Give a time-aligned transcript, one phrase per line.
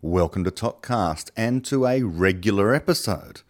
[0.00, 3.42] welcome to ToKCast and to a regular episode.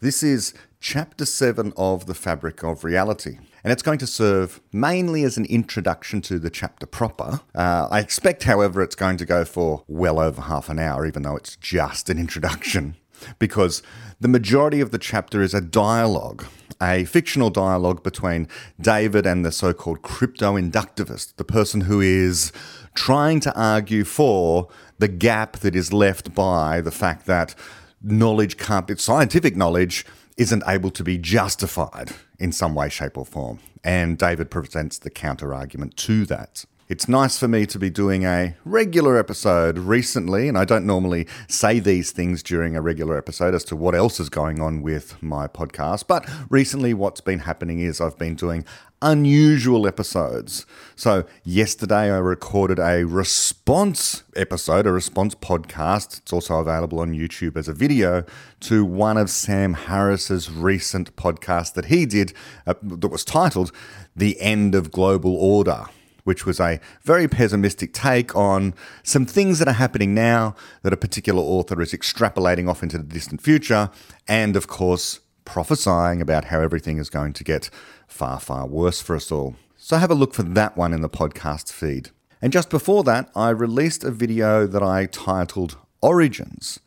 [0.00, 5.22] This is Chapter 7 of The Fabric of Reality, and it's going to serve mainly
[5.22, 7.40] as an introduction to the chapter proper.
[7.54, 11.22] Uh, I expect, however, it's going to go for well over half an hour, even
[11.22, 12.96] though it's just an introduction,
[13.38, 13.82] because
[14.20, 16.44] the majority of the chapter is a dialogue
[16.82, 18.48] a fictional dialogue between
[18.80, 22.52] David and the so called crypto inductivist, the person who is
[22.94, 24.68] trying to argue for
[24.98, 27.54] the gap that is left by the fact that
[28.02, 33.58] knowledge can't, scientific knowledge isn't able to be justified in some way, shape, or form.
[33.82, 36.64] And David presents the counter argument to that.
[36.86, 41.26] It's nice for me to be doing a regular episode recently, and I don't normally
[41.48, 45.22] say these things during a regular episode as to what else is going on with
[45.22, 46.06] my podcast.
[46.06, 48.66] But recently, what's been happening is I've been doing
[49.00, 50.66] unusual episodes.
[50.94, 56.18] So, yesterday I recorded a response episode, a response podcast.
[56.18, 58.24] It's also available on YouTube as a video
[58.60, 62.34] to one of Sam Harris's recent podcasts that he did
[62.66, 63.72] uh, that was titled
[64.14, 65.86] The End of Global Order
[66.24, 70.96] which was a very pessimistic take on some things that are happening now that a
[70.96, 73.90] particular author is extrapolating off into the distant future,
[74.26, 77.70] and of course, prophesying about how everything is going to get
[78.08, 79.56] far, far worse for us all.
[79.76, 82.10] So have a look for that one in the podcast feed.
[82.40, 86.80] And just before that, I released a video that I titled Origins.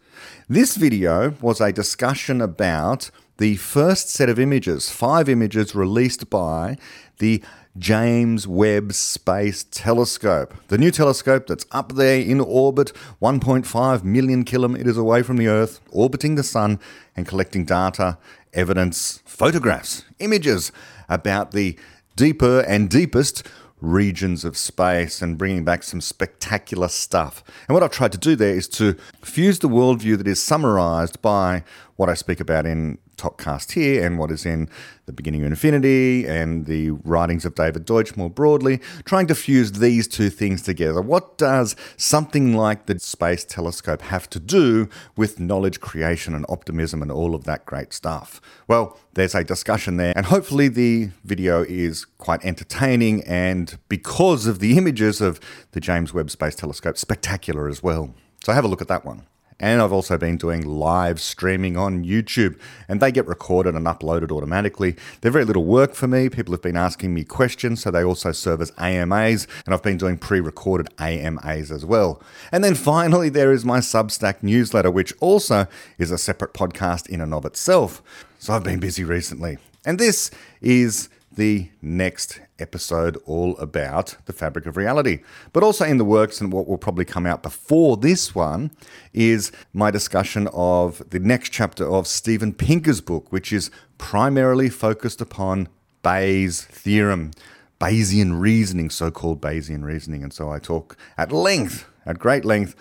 [0.49, 6.77] This video was a discussion about the first set of images, five images released by
[7.19, 7.44] the
[7.78, 10.53] James Webb Space Telescope.
[10.67, 15.80] The new telescope that's up there in orbit, 1.5 million kilometers away from the Earth,
[15.92, 16.80] orbiting the Sun
[17.16, 18.17] and collecting data,
[18.53, 20.72] evidence, photographs, images
[21.09, 21.78] about the
[22.16, 23.47] deeper and deepest
[23.80, 27.44] regions of space and bringing back some spectacular stuff.
[27.67, 31.22] And what I've tried to do there is to fuse the worldview that is summarized
[31.22, 31.64] by
[31.95, 34.69] what I speak about in ToKCast here and what is in
[35.05, 39.73] The Beginning of Infinity and the writings of David Deutsch more broadly, trying to fuse
[39.73, 41.01] these two things together.
[41.01, 47.01] What does something like the Space Telescope have to do with knowledge creation and optimism
[47.01, 48.39] and all of that great stuff?
[48.67, 54.59] Well, there's a discussion there, and hopefully the video is quite entertaining and because of
[54.59, 55.39] the images of
[55.72, 58.13] the James Webb Space Telescope, spectacular as well.
[58.44, 59.25] So have a look at that one.
[59.59, 64.31] And I've also been doing live streaming on YouTube, and they get recorded and uploaded
[64.31, 64.95] automatically.
[65.22, 66.29] They're very little work for me.
[66.29, 69.97] People have been asking me questions, so they also serve as AMAs, and I've been
[69.97, 72.22] doing pre recorded AMAs as well.
[72.51, 77.19] And then finally, there is my Substack newsletter, which also is a separate podcast in
[77.19, 78.03] and of itself.
[78.39, 79.57] So I've been busy recently.
[79.85, 80.29] And this
[80.62, 85.20] is the next episode all about the fabric of reality.
[85.53, 88.72] But also in the works, and what will probably come out before this one,
[89.14, 95.22] is my discussion of the next chapter of Steven Pinker's book, which is primarily focused
[95.22, 95.70] upon
[96.02, 97.31] Bayes' theorem,
[97.80, 100.24] Bayesian reasoning, so called Bayesian reasoning.
[100.24, 102.75] And so I talk at length, at great length,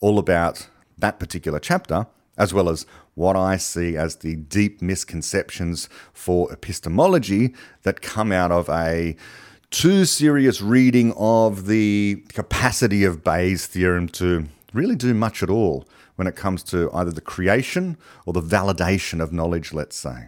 [0.00, 0.68] all about
[0.98, 2.06] that particular chapter
[2.36, 8.50] as well as what I see as the deep misconceptions for epistemology that come out
[8.50, 9.16] of a
[9.70, 15.86] too serious reading of the capacity of Bayes' theorem to really do much at all
[16.16, 20.26] when it comes to either the creation or the validation of knowledge, let's say.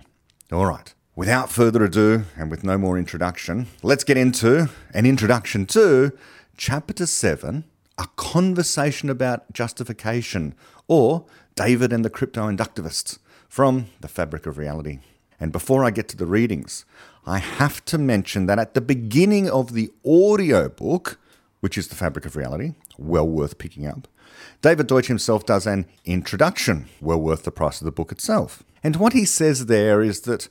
[0.50, 0.94] All right.
[1.16, 6.12] Without further ado, and with no more introduction, let's get into an introduction to
[6.56, 7.64] Chapter 7
[7.98, 10.54] A Conversation about Justification,
[10.88, 11.24] or
[11.56, 14.98] David and the Crypto Inductivists from The Fabric of Reality.
[15.38, 16.84] And before I get to the readings,
[17.26, 21.18] I have to mention that at the beginning of the audio book,
[21.60, 24.08] which is The Fabric of Reality, well worth picking up,
[24.62, 28.64] David Deutsch himself does an introduction, well worth the price of the book itself.
[28.82, 30.48] And what he says there is that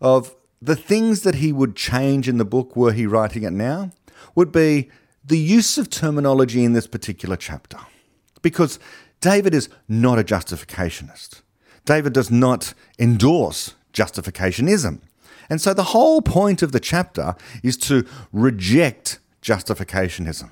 [0.00, 3.90] of the things that he would change in the book were he writing it now,
[4.34, 4.88] would be
[5.24, 7.78] the use of terminology in this particular chapter.
[8.40, 8.78] Because
[9.24, 11.40] David is not a justificationist.
[11.86, 15.00] David does not endorse justificationism.
[15.48, 20.50] And so the whole point of the chapter is to reject justificationism.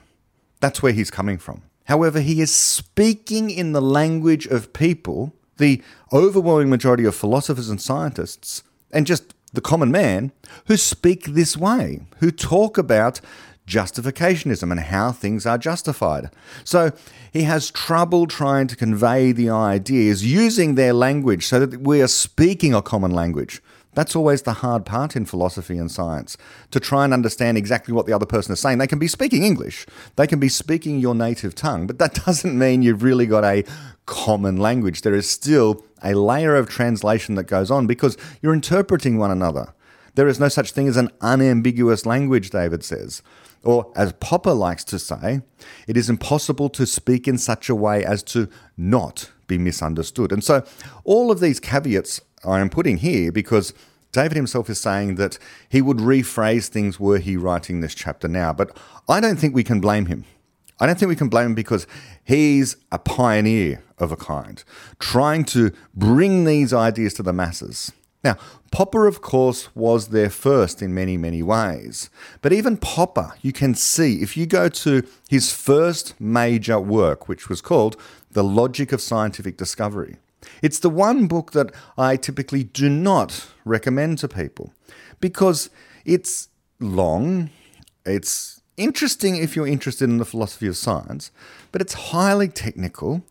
[0.61, 1.65] That's where he's coming from.
[1.85, 7.79] However, he is speaking in the language of people, the overwhelming majority of philosophers and
[7.79, 10.33] scientists, and just the common man,
[10.69, 13.21] who speak this way, who talk about
[13.67, 16.31] justificationism and how things are justified.
[16.65, 16.93] So
[17.33, 22.09] he has trouble trying to convey the ideas using their language so that we are
[22.09, 23.63] speaking a common language.
[23.95, 26.39] That's always the hard part in philosophy and science,
[26.71, 28.79] to try and understand exactly what the other person is saying.
[28.79, 29.87] They can be speaking English,
[30.17, 33.65] they can be speaking your native tongue, but that doesn't mean you've really got a
[34.07, 35.03] common language.
[35.03, 39.75] There is still a layer of translation that goes on because you're interpreting one another.
[40.15, 43.23] There is no such thing as an unambiguous language, David says.
[43.65, 45.43] Or, as Popper likes to say,
[45.87, 50.33] it is impossible to speak in such a way as to not be misunderstood.
[50.33, 50.65] And so,
[51.05, 53.73] all of these caveats I am putting here because
[54.11, 55.39] David himself is saying that
[55.69, 58.53] he would rephrase things were he writing this chapter now.
[58.53, 58.77] But
[59.09, 60.25] I don't think we can blame him.
[60.81, 61.87] I don't think we can blame him because
[62.25, 64.63] he's a pioneer of a kind,
[64.99, 67.93] trying to bring these ideas to the masses.
[68.25, 68.37] Now,
[68.71, 72.09] Popper, of course, was there first in many, many ways.
[72.41, 77.49] But even Popper, you can see, if you go to his first major work, which
[77.49, 77.97] was called
[78.31, 80.17] The Logic of Scientific Discovery,
[80.63, 84.73] it's the one book that I typically do not recommend to people
[85.21, 85.71] because
[86.05, 86.49] it's
[86.81, 87.51] long,
[88.05, 91.31] it's interesting if you're interested in the philosophy of science,
[91.71, 93.23] but it's highly technical,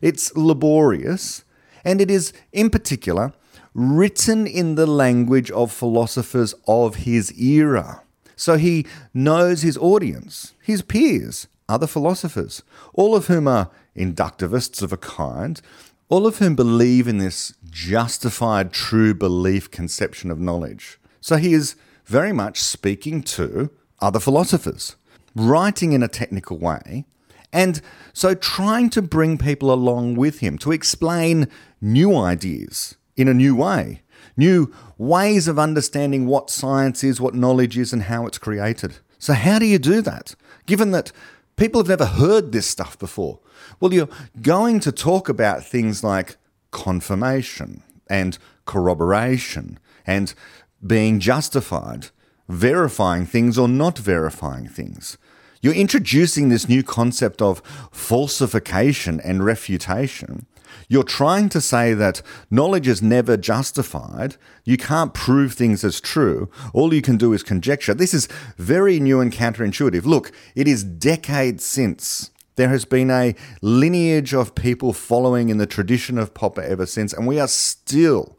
[0.00, 1.44] it's laborious,
[1.84, 3.32] and it is, in particular,
[3.74, 8.02] written in the language of philosophers of his era.
[8.36, 12.62] So he knows his audience, his peers, other philosophers,
[12.94, 15.60] all of whom are inductivists of a kind,
[16.08, 20.98] all of whom believe in this justified true belief conception of knowledge.
[21.20, 21.76] So he is
[22.06, 23.70] very much speaking to
[24.00, 24.96] other philosophers,
[25.36, 27.04] writing in a technical way,
[27.52, 27.80] and
[28.12, 31.48] so trying to bring people along with him to explain
[31.80, 34.02] new ideas in a new way,
[34.36, 38.96] new ways of understanding what science is, what knowledge is, and how it's created.
[39.18, 40.34] So, how do you do that?
[40.66, 41.12] Given that
[41.56, 43.40] people have never heard this stuff before.
[43.78, 44.08] Well, you're
[44.40, 46.36] going to talk about things like
[46.70, 50.32] confirmation and corroboration and
[50.84, 52.06] being justified,
[52.48, 55.18] verifying things or not verifying things.
[55.60, 57.60] You're introducing this new concept of
[57.92, 60.46] falsification and refutation.
[60.90, 62.20] You're trying to say that
[62.50, 64.34] knowledge is never justified.
[64.64, 66.50] You can't prove things as true.
[66.74, 67.94] All you can do is conjecture.
[67.94, 68.26] This is
[68.56, 70.04] very new and counterintuitive.
[70.04, 72.32] Look, it is decades since.
[72.56, 77.12] There has been a lineage of people following in the tradition of Popper ever since,
[77.12, 78.36] and we are still,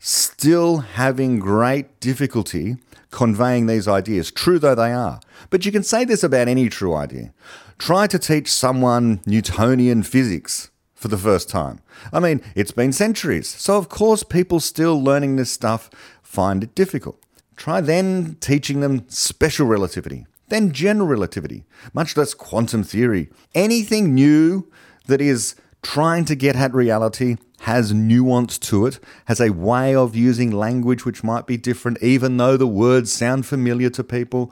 [0.00, 2.76] still having great difficulty
[3.12, 5.20] conveying these ideas, true though they are.
[5.48, 7.32] But you can say this about any true idea.
[7.78, 10.70] Try to teach someone Newtonian physics
[11.04, 11.80] for the first time.
[12.14, 15.90] I mean, it's been centuries, so of course people still learning this stuff
[16.22, 17.22] find it difficult.
[17.56, 23.28] Try then teaching them special relativity, then general relativity, much less quantum theory.
[23.54, 24.66] Anything new
[25.04, 30.16] that is trying to get at reality has nuance to it, has a way of
[30.16, 34.50] using language which might be different, even though the words sound familiar to people.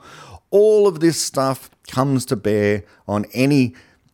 [0.51, 3.73] All of this stuff comes to bear on any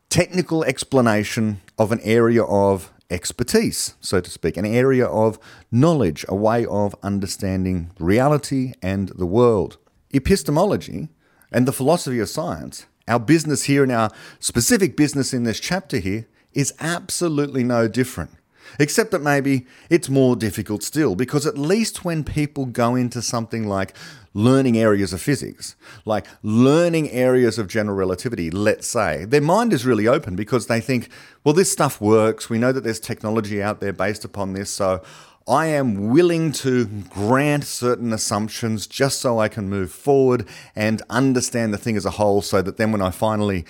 [0.09, 5.39] technical explanation of an area of expertise, so to speak, an area of
[5.71, 9.77] knowledge, a way of understanding reality and the world.
[10.11, 11.09] Epistemology
[11.51, 15.97] and the philosophy of science, our business here and our specific business in this chapter
[15.97, 18.31] here, is absolutely no different.
[18.79, 23.67] Except that maybe it's more difficult still, because at least when people go into something
[23.67, 23.95] like
[24.34, 29.86] learning areas of physics, like learning areas of general relativity, let's say, their mind is
[29.86, 31.10] really open because they think,
[31.44, 32.50] well, this stuff works.
[32.50, 34.69] We know that there's technology out there based upon this.
[34.69, 35.02] So
[35.48, 41.74] I am willing to grant certain assumptions just so I can move forward and understand
[41.74, 43.66] the thing as a whole so that then when I finally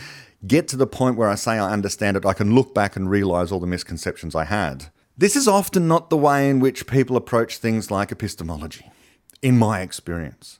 [0.45, 3.09] get to the point where I say I understand it, I can look back and
[3.09, 4.87] realize all the misconceptions I had.
[5.17, 8.89] This is often not the way in which people approach things like epistemology,
[9.41, 10.59] in my experience.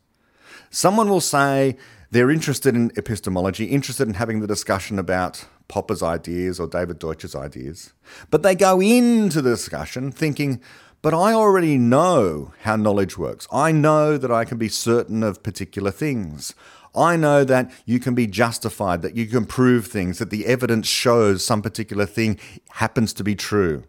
[0.69, 1.77] Someone will say
[2.12, 7.36] they're interested in epistemology, interested in having the discussion about Popper's ideas or David Deutsch's
[7.36, 7.93] ideas,
[8.31, 10.62] but they go into the discussion thinking,
[11.01, 13.48] but I already know how knowledge works.
[13.51, 16.53] I know that I can be certain of particular things.
[16.95, 20.88] I know that you can be justified, that you can prove things, that the evidence
[20.88, 22.39] shows some particular thing
[22.71, 23.83] happens to be true,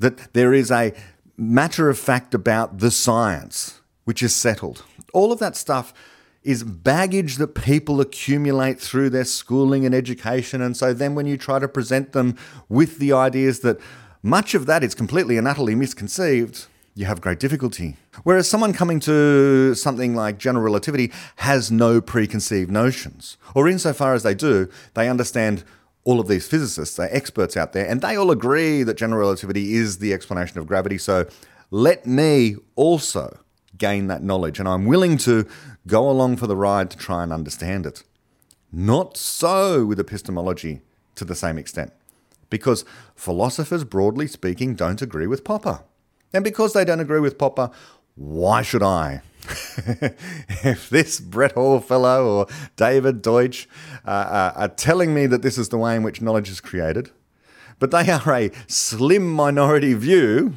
[0.00, 0.92] that there is a
[1.36, 4.84] matter of fact about the science which is settled.
[5.12, 5.92] All of that stuff
[6.42, 10.62] is baggage that people accumulate through their schooling and education.
[10.62, 12.34] And so then when you try to present them
[12.70, 13.78] with the ideas that
[14.22, 17.98] much of that is completely and utterly misconceived, you have great difficulty.
[18.22, 24.22] Whereas someone coming to something like general relativity has no preconceived notions, or insofar as
[24.22, 25.64] they do, they understand
[26.04, 29.74] all of these physicists, they're experts out there, and they all agree that general relativity
[29.74, 30.96] is the explanation of gravity.
[30.96, 31.26] So
[31.70, 33.40] let me also
[33.78, 35.46] gain that knowledge, and I'm willing to
[35.86, 38.02] go along for the ride to try and understand it.
[38.70, 40.82] Not so with epistemology
[41.14, 41.92] to the same extent,
[42.50, 45.82] because philosophers, broadly speaking, don't agree with Popper.
[46.32, 47.70] And because they don't agree with Popper,
[48.14, 49.22] why should I?
[50.62, 53.68] if this Brett Hall fellow or David Deutsch
[54.06, 57.10] uh, uh, are telling me that this is the way in which knowledge is created,
[57.78, 60.54] but they are a slim minority view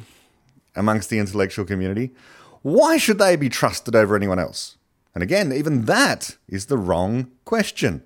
[0.74, 2.10] amongst the intellectual community,
[2.62, 4.76] why should they be trusted over anyone else?
[5.14, 8.02] And again, even that is the wrong question.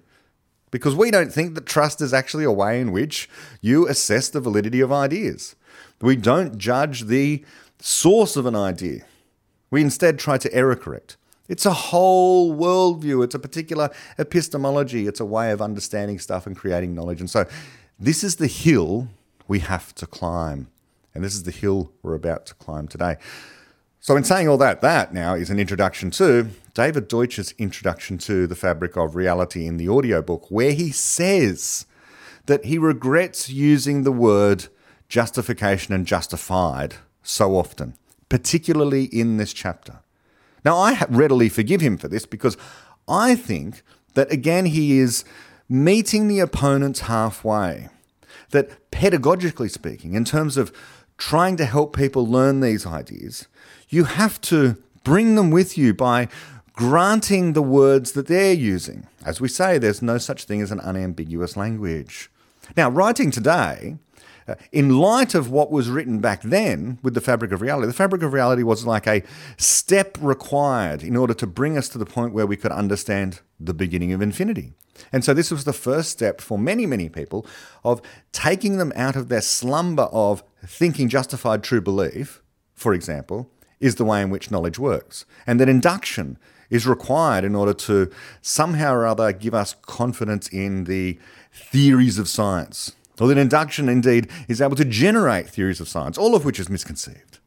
[0.71, 3.29] Because we don't think that trust is actually a way in which
[3.61, 5.55] you assess the validity of ideas.
[6.01, 7.45] We don't judge the
[7.79, 9.05] source of an idea.
[9.71, 11.17] We instead try to error correct.
[11.49, 16.57] It's a whole worldview, it's a particular epistemology, it's a way of understanding stuff and
[16.57, 17.21] creating knowledge.
[17.21, 17.47] And so,
[17.99, 19.09] this is the hill
[19.47, 20.69] we have to climb.
[21.15, 23.17] And this is the hill we're about to climb today.
[24.07, 28.47] So, in saying all that, that now is an introduction to David Deutsch's introduction to
[28.47, 31.87] the fabric of reality in the audiobook, where he says
[32.45, 34.69] that he regrets using the word
[35.09, 36.95] justification and justified
[37.25, 37.95] so often,
[38.29, 39.99] particularly in this chapter.
[40.65, 42.57] Now, I readily forgive him for this because
[43.09, 43.83] I think
[44.15, 45.25] that again he is
[45.69, 47.89] meeting the opponents halfway.
[48.51, 50.73] That pedagogically speaking, in terms of
[51.19, 53.49] trying to help people learn these ideas,
[53.97, 56.29] you have to bring them with you by
[56.75, 59.07] granting the words that they're using.
[59.25, 62.31] As we say, there's no such thing as an unambiguous language.
[62.77, 63.97] Now, writing today,
[64.47, 67.95] uh, in light of what was written back then with the fabric of reality, the
[67.95, 69.23] fabric of reality was like a
[69.57, 73.75] step required in order to bring us to the point where we could understand the
[73.75, 74.75] beginning of infinity.
[75.13, 77.47] And so this was the first step for many, many people
[77.83, 82.43] of taking them out of their slumber of thinking justified true belief,
[82.75, 83.51] for example,
[83.81, 85.25] is the way in which knowledge works.
[85.47, 86.39] And that induction
[86.71, 88.11] is required in order to
[88.43, 91.19] somehow or other give us confidence in the
[91.53, 92.97] theories of science.
[93.21, 96.69] Or that induction indeed is able to generate theories of science, all of which is
[96.69, 97.39] misconceived.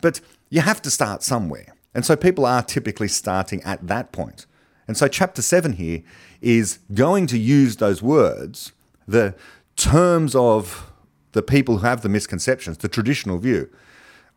[0.00, 1.74] But you have to start somewhere.
[1.94, 4.46] And so people are typically starting at that point.
[4.86, 6.02] And so, chapter 7 here
[6.42, 8.72] is going to use those words,
[9.08, 9.34] the
[9.76, 10.92] terms of
[11.32, 13.70] the people who have the misconceptions, the traditional view.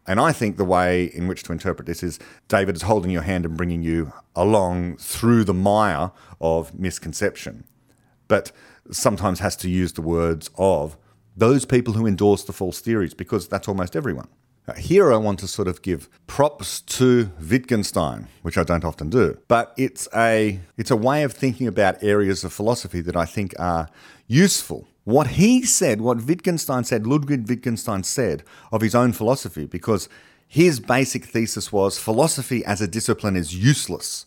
[0.07, 3.23] And I think the way in which to interpret this is David is holding your
[3.23, 7.65] hand and bringing you along through the mire of misconception,
[8.29, 8.51] but
[8.89, 10.97] sometimes has to use the words of
[11.35, 14.27] those people who endorse the false theories, because that's almost everyone.
[14.77, 19.37] Here, I want to sort of give props to Wittgenstein, which I don't often do,
[19.47, 23.53] but it's a it's a way of thinking about areas of philosophy that I think
[23.59, 23.87] are
[24.27, 24.85] useful.
[25.07, 30.09] What he said, what Wittgenstein said, Ludwig Wittgenstein said of his own philosophy, because
[30.45, 34.25] his basic thesis was philosophy as a discipline is useless,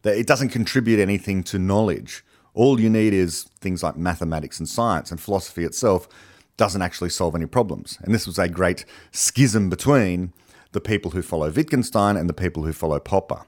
[0.00, 2.24] that it doesn't contribute anything to knowledge.
[2.54, 6.08] All you need is things like mathematics and science, and philosophy itself
[6.56, 7.98] doesn't actually solve any problems.
[8.00, 10.32] And this was a great schism between
[10.72, 13.44] the people who follow Wittgenstein and the people who follow Popper.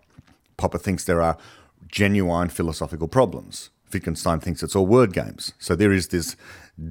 [0.58, 1.38] Popper thinks there are
[1.88, 3.70] genuine philosophical problems.
[3.90, 5.54] Wittgenstein thinks it's all word games.
[5.58, 6.36] So there is this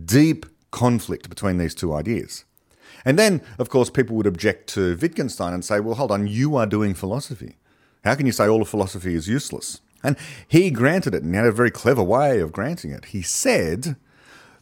[0.06, 2.46] deep conflict between these two ideas.
[3.06, 6.56] And then, of course, people would object to Wittgenstein and say, well, hold on, you
[6.56, 7.58] are doing philosophy.
[8.04, 9.82] How can you say all of philosophy is useless?
[10.04, 13.06] And he granted it, and he had a very clever way of granting it.
[13.06, 13.96] He said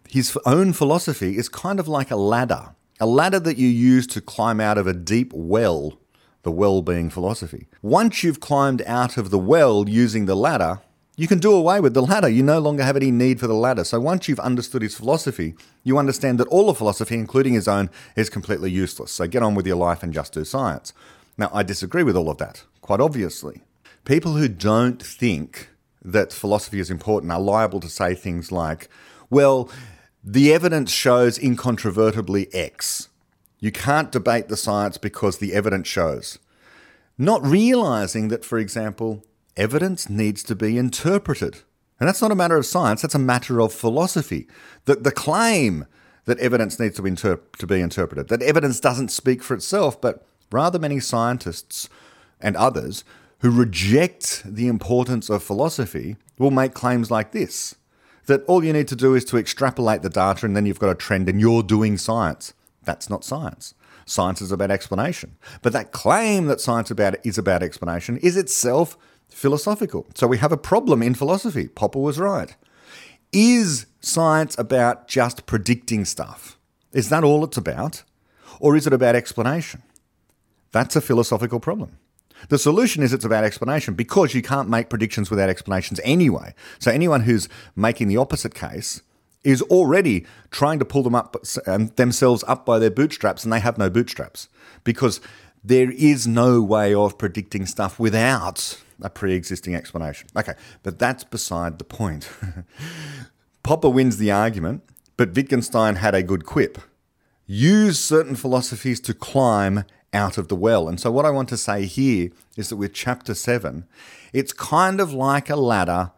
[0.07, 4.21] his own philosophy is kind of like a ladder, a ladder that you use to
[4.21, 5.97] climb out of a deep well,
[6.43, 7.67] the well being philosophy.
[7.81, 10.81] Once you've climbed out of the well using the ladder,
[11.17, 12.29] you can do away with the ladder.
[12.29, 13.83] You no longer have any need for the ladder.
[13.83, 17.89] So once you've understood his philosophy, you understand that all of philosophy, including his own,
[18.15, 19.11] is completely useless.
[19.11, 20.93] So get on with your life and just do science.
[21.37, 23.61] Now, I disagree with all of that, quite obviously.
[24.05, 25.69] People who don't think
[26.03, 28.89] that philosophy is important are liable to say things like,
[29.29, 29.69] well,
[30.23, 33.09] the evidence shows incontrovertibly X.
[33.59, 36.39] You can't debate the science because the evidence shows.
[37.17, 39.23] Not realizing that, for example,
[39.57, 41.59] evidence needs to be interpreted.
[41.99, 44.47] And that's not a matter of science, that's a matter of philosophy.
[44.85, 45.85] The, the claim
[46.25, 50.25] that evidence needs to, interp- to be interpreted, that evidence doesn't speak for itself, but
[50.51, 51.89] rather many scientists
[52.39, 53.03] and others
[53.39, 57.75] who reject the importance of philosophy will make claims like this
[58.27, 60.89] that all you need to do is to extrapolate the data and then you've got
[60.89, 62.53] a trend and you're doing science.
[62.83, 63.73] That's not science.
[64.05, 65.37] Science is about explanation.
[65.61, 68.97] But that claim that science about is about explanation is itself
[69.31, 70.05] philosophical.
[70.15, 71.67] So we have a problem in philosophy.
[71.67, 72.55] Popper was right.
[73.31, 76.57] Is science about just predicting stuff?
[76.93, 78.03] Is that all it's about?
[78.59, 79.81] Or is it about explanation?
[80.71, 81.97] That's a philosophical problem.
[82.49, 86.53] The solution is it's about explanation because you can't make predictions without explanations anyway.
[86.79, 89.01] So anyone who's making the opposite case
[89.43, 91.35] is already trying to pull them up
[91.67, 94.49] um, themselves up by their bootstraps and they have no bootstraps
[94.83, 95.19] because
[95.63, 100.29] there is no way of predicting stuff without a pre-existing explanation.
[100.35, 100.53] Okay,
[100.83, 102.29] but that's beside the point.
[103.63, 104.83] Popper wins the argument,
[105.17, 106.79] but Wittgenstein had a good quip.
[107.45, 110.87] Use certain philosophies to climb out of the well.
[110.87, 113.85] And so, what I want to say here is that with chapter 7,
[114.33, 116.11] it's kind of like a ladder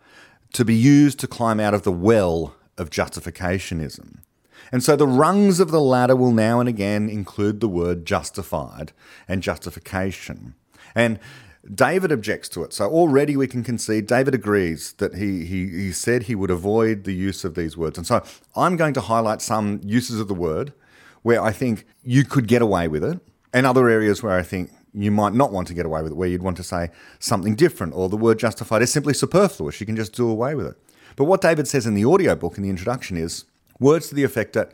[0.54, 4.20] to be used to climb out of the well of justificationism.
[4.72, 8.92] And so the rungs of the ladder will now and again include the word justified
[9.28, 10.56] and justification.
[10.96, 11.20] And
[11.74, 12.74] David objects to it.
[12.74, 17.06] So already we can concede David agrees that he, he, he said he would avoid
[17.06, 17.98] the use of these words.
[17.98, 18.24] And so
[18.56, 20.74] I'm going to highlight some uses of the word
[21.22, 23.20] where I think you could get away with it,
[23.54, 26.16] and other areas where I think you might not want to get away with it,
[26.16, 26.90] where you'd want to say
[27.20, 29.80] something different, or the word justified is simply superfluous.
[29.80, 30.78] You can just do away with it.
[31.16, 33.46] But what David says in the audiobook in the introduction is
[33.80, 34.72] words to the effect that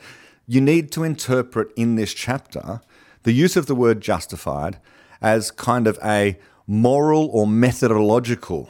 [0.48, 2.82] you need to interpret in this chapter
[3.24, 4.80] the use of the word justified
[5.22, 8.70] as kind of a moral or methodological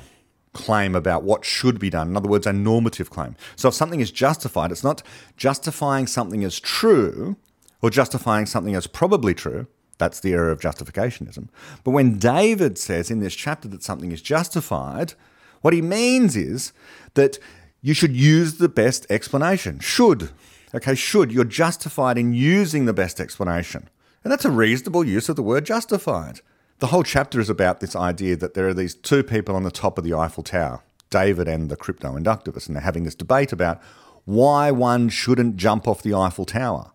[0.54, 2.08] claim about what should be done.
[2.08, 3.36] In other words, a normative claim.
[3.58, 5.04] So if something is justified, it's not
[5.36, 7.36] justifying something as true
[7.82, 9.68] or justifying something as probably true.
[9.98, 11.50] That's the error of justificationism.
[11.84, 15.14] But when David says in this chapter that something is justified,
[15.62, 16.72] what he means is
[17.16, 17.38] that
[17.82, 19.80] you should use the best explanation.
[19.80, 20.30] Should.
[20.74, 21.34] Okay, should.
[21.34, 23.90] You're justified in using the best explanation.
[24.24, 26.40] And that's a reasonable use of the word justified.
[26.80, 29.72] The whole chapter is about this idea that there are these two people on the
[29.72, 33.52] top of the Eiffel Tower, David and the crypto inductivist, and they're having this debate
[33.52, 33.82] about
[34.24, 36.92] why one shouldn't jump off the Eiffel Tower.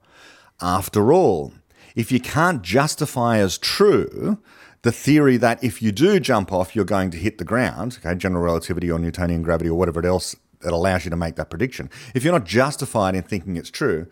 [0.63, 1.53] After all,
[1.95, 4.39] if you can't justify as true
[4.81, 8.15] the theory that if you do jump off, you're going to hit the ground, okay,
[8.15, 11.91] general relativity or Newtonian gravity or whatever else that allows you to make that prediction.
[12.15, 14.07] If you're not justified in thinking it's true,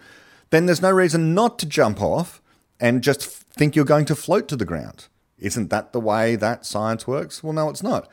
[0.50, 2.43] then there's no reason not to jump off
[2.79, 5.07] and just think you're going to float to the ground.
[5.42, 7.42] Isn't that the way that science works?
[7.42, 8.09] Well, no, it's not.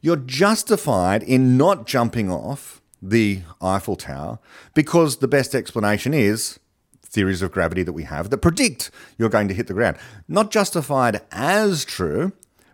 [0.00, 4.38] You're justified in not jumping off the Eiffel Tower
[4.74, 6.60] because the best explanation is
[7.02, 9.96] theories of gravity that we have that predict you're going to hit the ground.
[10.28, 12.32] Not justified as true,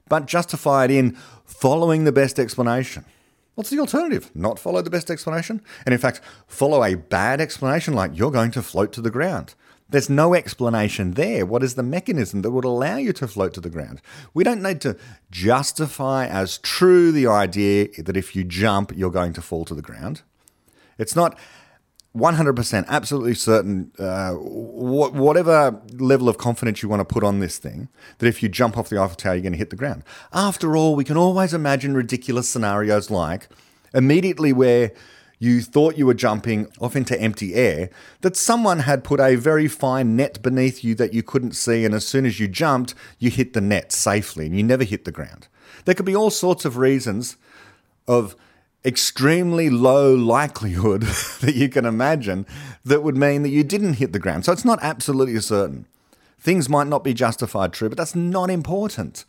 [0.09, 3.05] but justified in following the best explanation.
[3.55, 4.31] What's the alternative?
[4.35, 5.63] Not follow the best explanation?
[5.87, 9.55] And in fact, follow a bad explanation like you're going to float to the ground.
[9.95, 11.47] There's no explanation there.
[11.47, 14.03] What is the mechanism that would allow you to float to the ground?
[14.35, 14.97] We don't need to
[15.31, 19.83] justify as true the idea that if you jump, you're going to fall to the
[19.83, 20.23] ground.
[20.99, 21.39] It's not
[22.17, 27.59] 100% absolutely certain, uh, wh- whatever level of confidence you want to put on this
[27.59, 30.03] thing, that if you jump off the Eiffel Tower, you're going to hit the ground.
[30.33, 33.47] After all, we can always imagine ridiculous scenarios like
[33.95, 34.91] immediately where
[35.45, 37.91] you thought you were jumping off into empty air,
[38.23, 41.95] that someone had put a very fine net beneath you that you couldn't see, and
[41.95, 45.13] as soon as you jumped, you hit the net safely and you never hit the
[45.13, 45.47] ground.
[45.85, 47.37] There could be all sorts of reasons
[48.09, 48.35] of
[48.85, 51.03] extremely low likelihood
[51.41, 52.47] that you can imagine
[52.85, 54.45] that would mean that you didn't hit the ground.
[54.45, 55.87] So it's not absolutely certain.
[56.39, 59.25] Things might not be justified true, but that's not important.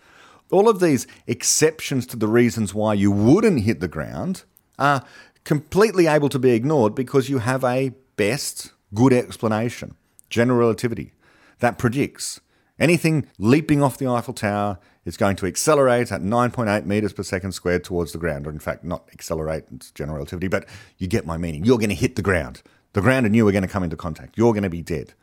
[0.52, 4.44] All of these exceptions to the reasons why you wouldn't hit the ground
[4.78, 5.04] are
[5.46, 9.96] completely able to be ignored because you have a best good explanation,
[10.30, 11.14] general relativity,
[11.60, 12.42] that predicts
[12.78, 17.54] anything leaping off the Eiffel Tower is going to accelerate at 9.8 meters per second
[17.54, 18.48] squared towards the ground.
[18.48, 21.64] Or in fact, not accelerate, it's general relativity, but you get my meaning.
[21.64, 22.62] You're going to hit the ground.
[22.94, 24.38] The ground and you are going to come into contact.
[24.38, 25.14] You're going to be dead.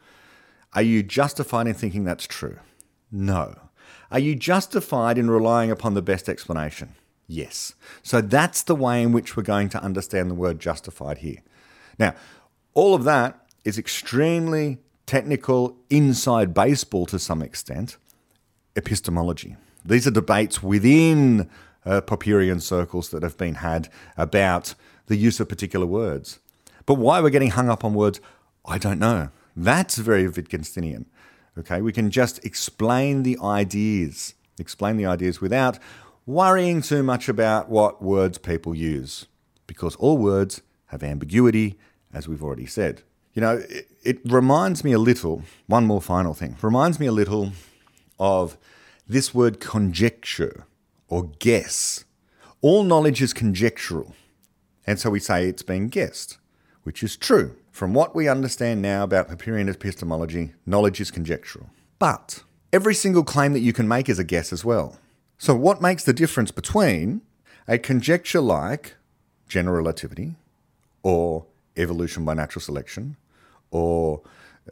[0.74, 2.58] Are you justified in thinking that's true?
[3.10, 3.56] No.
[4.10, 6.94] Are you justified in relying upon the best explanation?
[7.26, 7.74] Yes.
[8.02, 11.38] So that's the way in which we're going to understand the word justified here.
[11.98, 12.14] Now,
[12.74, 17.96] all of that is extremely technical, inside baseball to some extent,
[18.76, 19.56] epistemology.
[19.84, 21.50] These are debates within
[21.84, 24.74] uh, Popperian circles that have been had about
[25.06, 26.38] the use of particular words.
[26.86, 28.20] But why we're getting hung up on words,
[28.64, 29.30] I don't know.
[29.56, 31.06] That's very Wittgensteinian.
[31.58, 35.78] Okay, we can just explain the ideas, explain the ideas without
[36.26, 39.26] worrying too much about what words people use,
[39.66, 41.78] because all words have ambiguity,
[42.12, 43.02] as we've already said.
[43.34, 47.12] You know, it, it reminds me a little, one more final thing, reminds me a
[47.12, 47.52] little
[48.18, 48.58] of
[49.08, 50.66] this word conjecture
[51.08, 52.04] or guess.
[52.60, 54.14] All knowledge is conjectural.
[54.86, 56.38] And so we say it's being guessed,
[56.82, 57.56] which is true.
[57.70, 61.70] From what we understand now about Popperian epistemology, knowledge is conjectural.
[61.98, 64.98] But every single claim that you can make is a guess as well.
[65.42, 67.22] So, what makes the difference between
[67.66, 68.94] a conjecture like
[69.48, 70.36] general relativity
[71.02, 73.16] or evolution by natural selection
[73.72, 74.22] or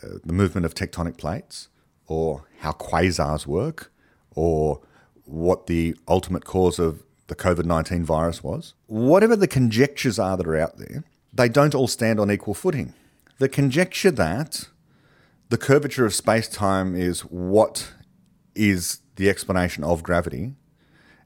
[0.01, 1.71] uh, the movement of tectonic plates
[2.07, 3.91] or how quasars work
[4.37, 4.81] or
[5.25, 8.75] what the ultimate cause of the COVID 19 virus was?
[8.87, 11.03] Whatever the conjectures are that are out there,
[11.33, 12.95] they don't all stand on equal footing.
[13.39, 14.69] The conjecture that
[15.49, 17.93] the curvature of space time is what
[18.55, 20.55] is the explanation of gravity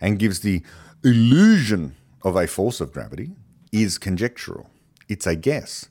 [0.01, 0.63] and gives the
[1.03, 3.33] illusion of a force of gravity
[3.73, 4.71] is conjectural.
[5.09, 5.89] It's a guess.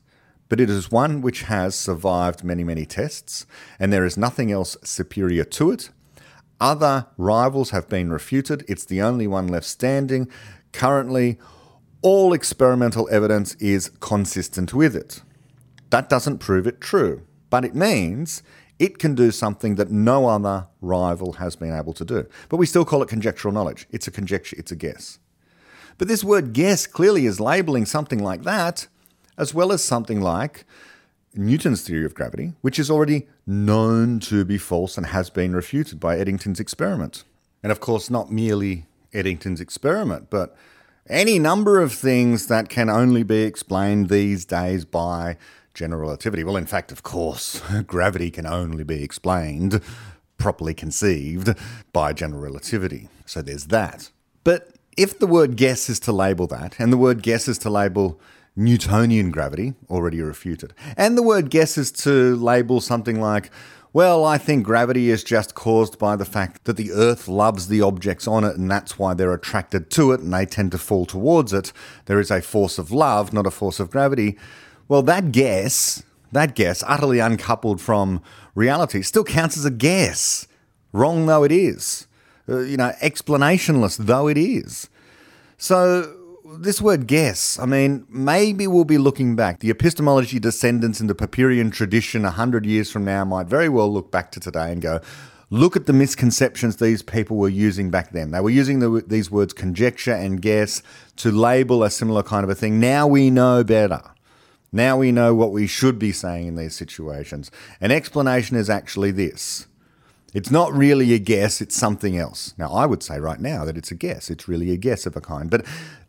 [0.49, 3.45] But it is one which has survived many, many tests,
[3.79, 5.89] and there is nothing else superior to it.
[6.59, 8.63] Other rivals have been refuted.
[8.67, 10.29] It's the only one left standing.
[10.71, 11.39] Currently,
[12.01, 15.21] all experimental evidence is consistent with it.
[15.89, 18.43] That doesn't prove it true, but it means
[18.83, 22.27] it can do something that no other rival has been able to do.
[22.49, 23.87] But we still call it conjectural knowledge.
[23.91, 25.19] It's a conjecture, it's a guess.
[25.97, 28.87] But this word guess clearly is labeling something like that,
[29.37, 30.65] as well as something like
[31.33, 35.97] Newton's theory of gravity, which is already known to be false and has been refuted
[35.97, 37.23] by Eddington's experiment.
[37.63, 40.57] And of course, not merely Eddington's experiment, but
[41.07, 45.37] any number of things that can only be explained these days by
[45.73, 46.43] general relativity.
[46.43, 49.81] Well, in fact, of course, gravity can only be explained,
[50.37, 51.55] properly conceived,
[51.91, 53.09] by general relativity.
[53.25, 54.11] So there's that.
[54.43, 57.69] But if the word guess is to label that, and the word guess is to
[57.69, 58.19] label
[58.55, 63.49] Newtonian gravity, already refuted, and the word guess is to label something like,
[63.93, 67.81] well, I think gravity is just caused by the fact that the Earth loves the
[67.81, 71.05] objects on it, and that's why they're attracted to it and they tend to fall
[71.05, 71.71] towards it.
[72.05, 74.35] There is a force of love, not a force of gravity.
[74.87, 78.21] Well, that guess, that guess, utterly uncoupled from
[78.55, 80.47] reality, still counts as a guess,
[80.91, 82.07] wrong though it is
[82.47, 84.89] uh, you know, explanationless though it is.
[85.57, 86.19] So,
[86.57, 89.59] this word guess, I mean, maybe we'll be looking back.
[89.59, 94.11] The epistemology descendants in the Popperian tradition 100 years from now might very well look
[94.11, 94.99] back to today and go,
[95.49, 98.31] look at the misconceptions these people were using back then.
[98.31, 100.83] They were using the, these words conjecture and guess
[101.17, 102.79] to label a similar kind of a thing.
[102.79, 104.01] Now we know better.
[104.73, 107.51] Now we know what we should be saying in these situations.
[107.79, 109.67] An explanation is actually this
[110.33, 112.55] it's not really a guess, it's something else.
[112.57, 114.31] Now, I would say right now that it's a guess.
[114.31, 115.49] It's really a guess of a kind.
[115.49, 115.63] But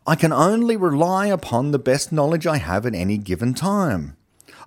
[0.07, 4.17] I can only rely upon the best knowledge I have at any given time.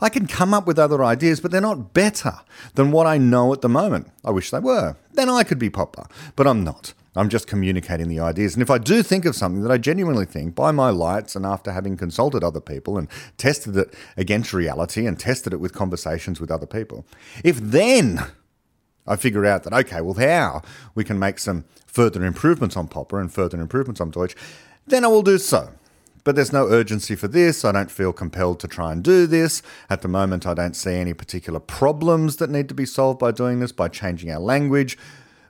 [0.00, 2.34] I can come up with other ideas, but they're not better
[2.74, 4.08] than what I know at the moment.
[4.24, 4.96] I wish they were.
[5.14, 6.06] Then I could be Popper,
[6.36, 6.94] but I'm not.
[7.18, 8.54] I'm just communicating the ideas.
[8.54, 11.44] And if I do think of something that I genuinely think by my lights and
[11.44, 16.40] after having consulted other people and tested it against reality and tested it with conversations
[16.40, 17.04] with other people,
[17.42, 18.20] if then
[19.06, 20.62] I figure out that, okay, well, how
[20.94, 24.36] we can make some further improvements on Popper and further improvements on Deutsch,
[24.86, 25.70] then I will do so.
[26.24, 27.64] But there's no urgency for this.
[27.64, 29.62] I don't feel compelled to try and do this.
[29.88, 33.30] At the moment, I don't see any particular problems that need to be solved by
[33.30, 34.98] doing this, by changing our language.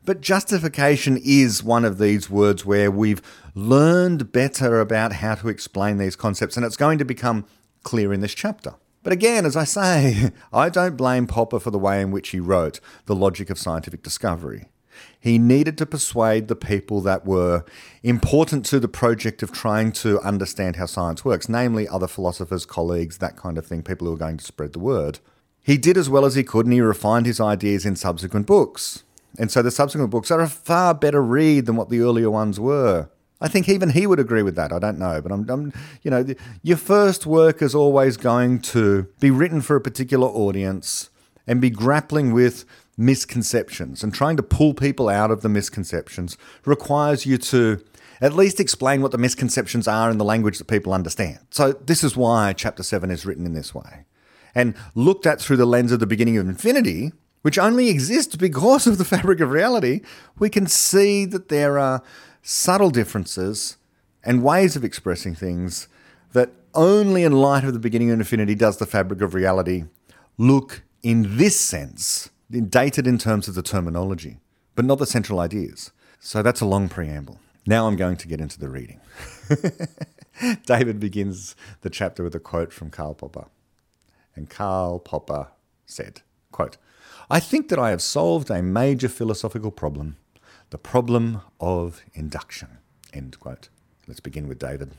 [0.08, 3.20] But justification is one of these words where we've
[3.54, 7.44] learned better about how to explain these concepts, and it's going to become
[7.82, 8.76] clear in this chapter.
[9.02, 12.40] But again, as I say, I don't blame Popper for the way in which he
[12.40, 14.70] wrote The Logic of Scientific Discovery.
[15.20, 17.66] He needed to persuade the people that were
[18.02, 23.18] important to the project of trying to understand how science works, namely other philosophers, colleagues,
[23.18, 25.18] that kind of thing, people who are going to spread the word.
[25.60, 29.04] He did as well as he could and he refined his ideas in subsequent books.
[29.38, 32.58] And so the subsequent books are a far better read than what the earlier ones
[32.58, 33.10] were.
[33.40, 34.72] I think even he would agree with that.
[34.72, 36.24] I don't know, but I'm, I'm, you know,
[36.62, 41.10] your first work is always going to be written for a particular audience
[41.46, 42.64] and be grappling with
[42.96, 47.80] misconceptions and trying to pull people out of the misconceptions requires you to
[48.20, 51.38] at least explain what the misconceptions are in the language that people understand.
[51.50, 54.04] So this is why chapter 7 is written in this way.
[54.54, 58.86] And looked at through the lens of the beginning of infinity, which only exists because
[58.86, 60.00] of the fabric of reality,
[60.38, 62.02] we can see that there are
[62.42, 63.76] subtle differences
[64.24, 65.88] and ways of expressing things
[66.32, 69.84] that only in light of the beginning of infinity does the fabric of reality
[70.36, 74.38] look in this sense, dated in terms of the terminology,
[74.74, 75.92] but not the central ideas.
[76.20, 77.38] So that's a long preamble.
[77.66, 79.00] Now I'm going to get into the reading.
[80.66, 83.46] David begins the chapter with a quote from Karl Popper.
[84.34, 85.48] And Karl Popper
[85.86, 86.22] said,
[86.52, 86.76] quote,
[87.30, 90.16] I think that I have solved a major philosophical problem
[90.70, 92.68] the problem of induction.
[93.14, 93.70] End quote.
[94.06, 94.92] Let's begin with David.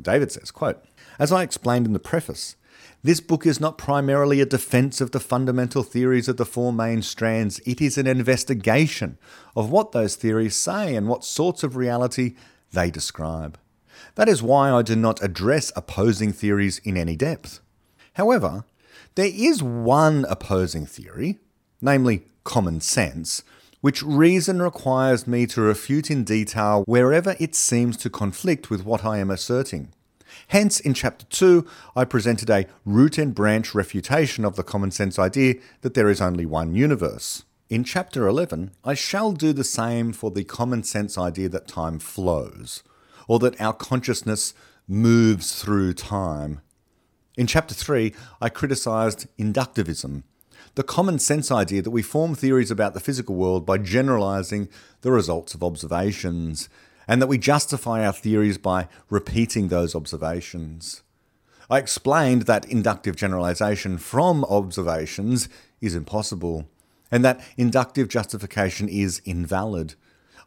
[0.00, 0.84] David says, quote,
[1.18, 2.56] As I explained in the preface,
[3.04, 7.02] This book is not primarily a defense of the fundamental theories of the four main
[7.02, 9.18] strands, it is an investigation
[9.56, 12.34] of what those theories say and what sorts of reality
[12.72, 13.58] they describe.
[14.14, 17.60] That is why I do not address opposing theories in any depth.
[18.14, 18.64] However,
[19.16, 21.38] there is one opposing theory,
[21.82, 23.42] namely common sense,
[23.82, 29.04] which reason requires me to refute in detail wherever it seems to conflict with what
[29.04, 29.92] I am asserting.
[30.48, 35.18] Hence, in chapter 2, I presented a root and branch refutation of the common sense
[35.18, 37.44] idea that there is only one universe.
[37.68, 41.98] In chapter 11, I shall do the same for the common sense idea that time
[41.98, 42.82] flows,
[43.26, 44.54] or that our consciousness
[44.86, 46.60] moves through time.
[47.36, 50.22] In chapter 3, I criticised inductivism,
[50.74, 54.68] the common sense idea that we form theories about the physical world by generalising
[55.02, 56.68] the results of observations,
[57.06, 61.02] and that we justify our theories by repeating those observations.
[61.68, 65.48] I explained that inductive generalisation from observations
[65.80, 66.68] is impossible,
[67.10, 69.94] and that inductive justification is invalid.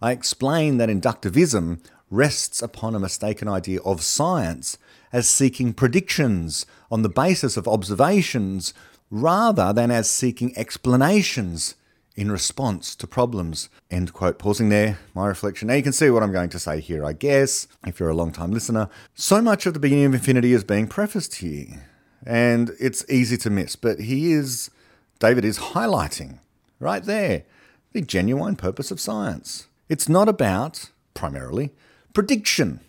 [0.01, 4.77] I explained that inductivism rests upon a mistaken idea of science
[5.11, 8.73] as seeking predictions on the basis of observations
[9.09, 11.75] rather than as seeking explanations
[12.15, 13.69] in response to problems.
[13.91, 14.39] End quote.
[14.39, 15.67] Pausing there, my reflection.
[15.67, 18.15] Now you can see what I'm going to say here, I guess, if you're a
[18.15, 18.89] long time listener.
[19.13, 21.89] So much of the beginning of infinity is being prefaced here,
[22.25, 24.71] and it's easy to miss, but he is,
[25.19, 26.39] David is highlighting
[26.79, 27.43] right there
[27.91, 29.67] the genuine purpose of science.
[29.87, 31.71] It's not about, primarily,
[32.13, 32.79] prediction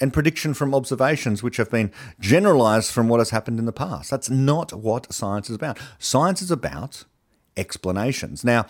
[0.00, 4.10] and prediction from observations which have been generalized from what has happened in the past.
[4.10, 5.78] That's not what science is about.
[5.98, 7.04] Science is about
[7.56, 8.44] explanations.
[8.44, 8.66] Now,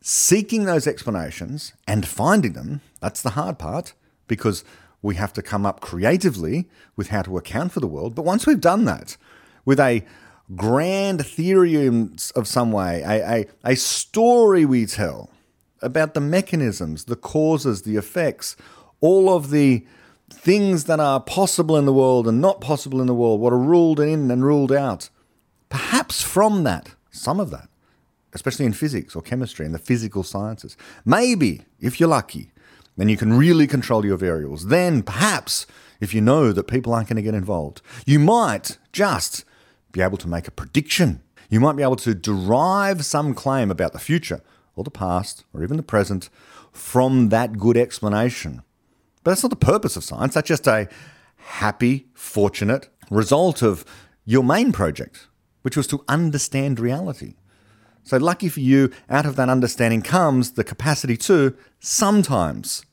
[0.00, 3.94] seeking those explanations and finding them, that's the hard part
[4.26, 4.64] because
[5.02, 8.14] we have to come up creatively with how to account for the world.
[8.14, 9.16] But once we've done that
[9.64, 10.04] with a
[10.54, 15.30] grand theory of some way, a, a, a story we tell
[15.82, 18.56] about the mechanisms, the causes, the effects,
[19.00, 19.86] all of the
[20.30, 23.58] things that are possible in the world and not possible in the world, what are
[23.58, 25.08] ruled in and ruled out.
[25.68, 27.68] Perhaps from that, some of that,
[28.32, 30.76] especially in physics or chemistry and the physical sciences.
[31.04, 32.52] Maybe, if you're lucky,
[32.96, 34.66] then you can really control your variables.
[34.66, 35.66] Then, perhaps,
[36.00, 39.44] if you know that people aren't going to get involved, you might just
[39.92, 41.22] be able to make a prediction.
[41.48, 44.42] You might be able to derive some claim about the future
[44.74, 46.28] or the past or even the present
[46.72, 48.62] from that good explanation.
[49.26, 50.34] But that's not the purpose of science.
[50.34, 50.88] That's just a
[51.34, 53.84] happy, fortunate result of
[54.24, 55.26] your main project,
[55.62, 57.34] which was to understand reality.
[58.04, 62.86] So, lucky for you, out of that understanding comes the capacity to sometimes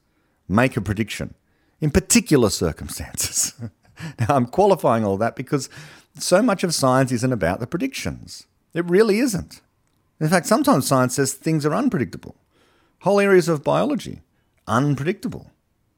[0.50, 1.36] make a prediction
[1.80, 3.54] in particular circumstances.
[4.20, 5.70] now, I'm qualifying all that because
[6.18, 8.48] so much of science isn't about the predictions.
[8.74, 9.62] It really isn't.
[10.20, 12.36] In fact, sometimes science says things are unpredictable.
[13.02, 14.24] Whole areas of biology,
[14.68, 15.52] unpredictable.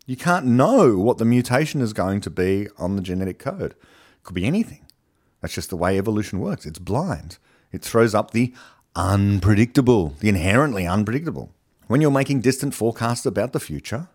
[0.06, 3.72] You can't know what the mutation is going to be on the genetic code.
[3.72, 4.86] It could be anything.
[5.41, 6.65] That's just the way evolution works.
[6.65, 7.39] It's blind.
[7.72, 8.54] It throws up the
[8.96, 11.52] unpredictable, the inherently unpredictable.
[11.88, 14.08] When you're making distant forecasts about the future,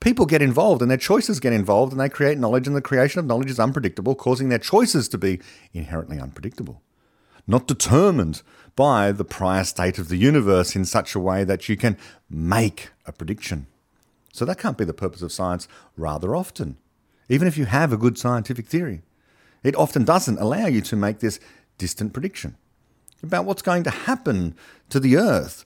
[0.00, 3.18] people get involved and their choices get involved and they create knowledge, and the creation
[3.18, 5.40] of knowledge is unpredictable, causing their choices to be
[5.72, 6.82] inherently unpredictable.
[7.46, 8.42] Not determined
[8.74, 12.90] by the prior state of the universe in such a way that you can make
[13.06, 13.66] a prediction.
[14.32, 16.76] So that can't be the purpose of science rather often,
[17.28, 19.02] even if you have a good scientific theory.
[19.62, 21.40] It often doesn't allow you to make this
[21.78, 22.56] distant prediction
[23.22, 24.54] about what's going to happen
[24.88, 25.64] to the earth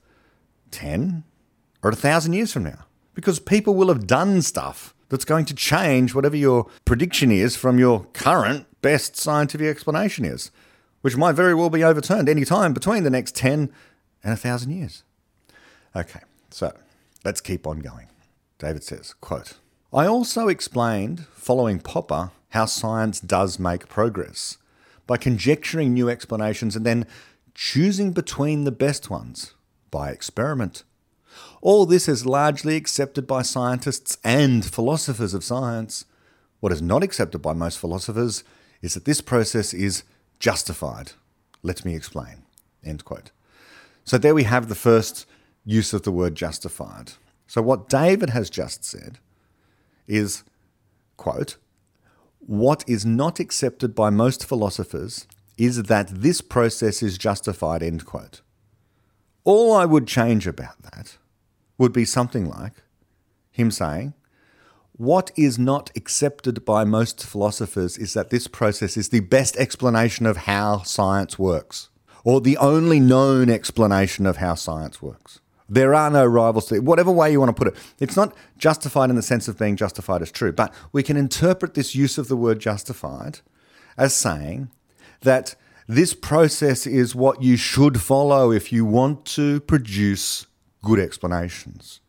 [0.71, 1.23] 10
[1.83, 2.85] or 1,000 years from now.
[3.13, 7.79] Because people will have done stuff that's going to change whatever your prediction is from
[7.79, 10.51] your current best scientific explanation is,
[11.01, 13.71] which might very well be overturned any time between the next 10
[14.23, 15.03] and 1,000 years.
[15.95, 16.73] Okay, so
[17.23, 18.07] let's keep on going.
[18.59, 19.53] David says, quote,
[19.93, 24.57] I also explained, following Popper, how science does make progress
[25.07, 27.05] by conjecturing new explanations and then
[27.53, 29.53] choosing between the best ones
[29.91, 30.83] by experiment.
[31.61, 36.05] All this is largely accepted by scientists and philosophers of science.
[36.59, 38.43] What is not accepted by most philosophers
[38.81, 40.03] is that this process is
[40.39, 41.11] justified.
[41.63, 42.43] Let me explain.
[42.83, 43.31] End quote.
[44.03, 45.25] So there we have the first
[45.65, 47.13] use of the word justified.
[47.47, 49.19] So what David has just said
[50.07, 50.43] is,
[51.17, 51.57] quote,
[52.39, 55.27] what is not accepted by most philosophers
[55.57, 58.41] is that this process is justified, end quote.
[59.43, 61.17] All I would change about that
[61.77, 62.73] would be something like
[63.51, 64.13] him saying,
[64.97, 70.25] what is not accepted by most philosophers is that this process is the best explanation
[70.25, 71.89] of how science works,
[72.23, 75.41] or the only known explanation of how science works.
[75.67, 77.79] There are no rivals to it, whatever way you want to put it.
[77.99, 81.73] It's not justified in the sense of being justified as true, but we can interpret
[81.73, 83.39] this use of the word justified
[83.97, 84.69] as saying
[85.21, 85.55] that
[85.87, 90.45] this process is what you should follow if you want to produce
[90.83, 91.99] good explanations.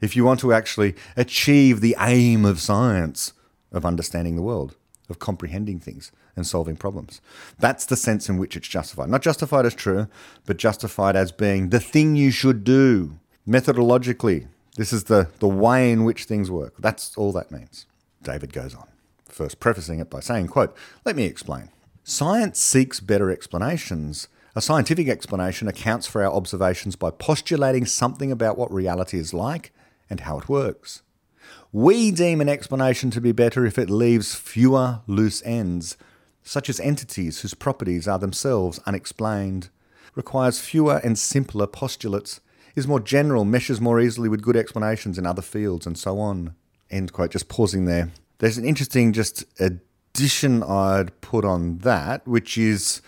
[0.00, 3.32] If you want to actually achieve the aim of science
[3.72, 4.76] of understanding the world,
[5.08, 7.20] of comprehending things and solving problems.
[7.58, 9.08] That's the sense in which it's justified.
[9.08, 10.08] Not justified as true,
[10.46, 14.46] but justified as being the thing you should do methodologically.
[14.76, 16.74] This is the, the way in which things work.
[16.78, 17.86] That's all that means.
[18.22, 18.86] David goes on,
[19.26, 21.70] first prefacing it by saying, quote, let me explain.
[22.04, 24.28] Science seeks better explanations.
[24.56, 29.72] A scientific explanation accounts for our observations by postulating something about what reality is like
[30.08, 31.02] and how it works.
[31.72, 35.96] We deem an explanation to be better if it leaves fewer loose ends,
[36.42, 39.70] such as entities whose properties are themselves unexplained,
[40.14, 42.40] requires fewer and simpler postulates,
[42.74, 46.54] is more general, meshes more easily with good explanations in other fields, and so on.
[46.90, 47.30] End quote.
[47.30, 48.10] Just pausing there.
[48.38, 53.02] There's an interesting just addition I'd put on that, which is,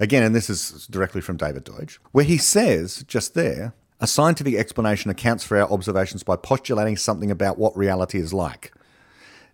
[0.00, 4.54] again, and this is directly from David Deutsch, where he says just there, a scientific
[4.54, 8.72] explanation accounts for our observations by postulating something about what reality is like.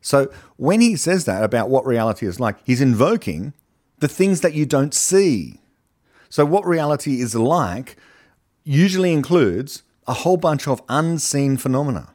[0.04, 3.54] So when he says that about what reality is like, he's invoking
[4.00, 5.60] the things that you don't see.
[6.28, 7.96] So what reality is like
[8.64, 12.10] usually includes a whole bunch of unseen phenomena.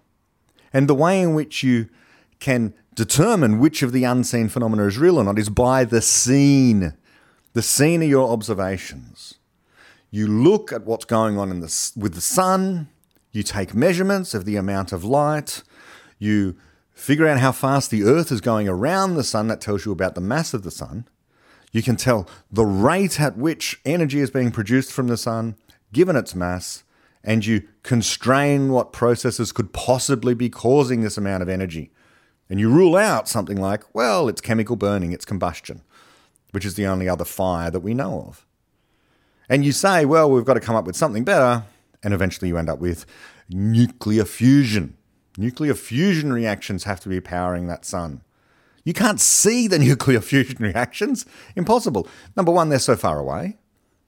[0.72, 1.90] And the way in which you
[2.40, 6.94] can determine which of the unseen phenomena is real or not is by the scene,
[7.54, 9.34] the scene of your observations.
[10.12, 12.90] You look at what's going on in the, with the sun,
[13.32, 15.64] you take measurements of the amount of light,
[16.20, 16.56] you
[17.00, 20.16] figure out how fast the Earth is going around the sun, that tells you about
[20.16, 21.08] the mass of the sun.
[21.72, 25.56] You can tell the rate at which energy is being produced from the sun,
[25.94, 26.84] given its mass,
[27.24, 31.92] and you constrain what processes could possibly be causing this amount of energy.
[32.50, 35.82] And you rule out something like, well, it's chemical burning, it's combustion,
[36.52, 38.46] which is the only other fire that we know of.
[39.48, 41.64] And you say, well, we've got to come up with something better.
[42.04, 43.06] And eventually you end up with
[43.50, 44.96] nuclear fusion.
[45.40, 48.22] Nuclear fusion reactions have to be powering that sun.
[48.84, 51.26] You can't see the nuclear fusion reactions.
[51.56, 52.08] Impossible.
[52.36, 53.58] Number one, they're so far away.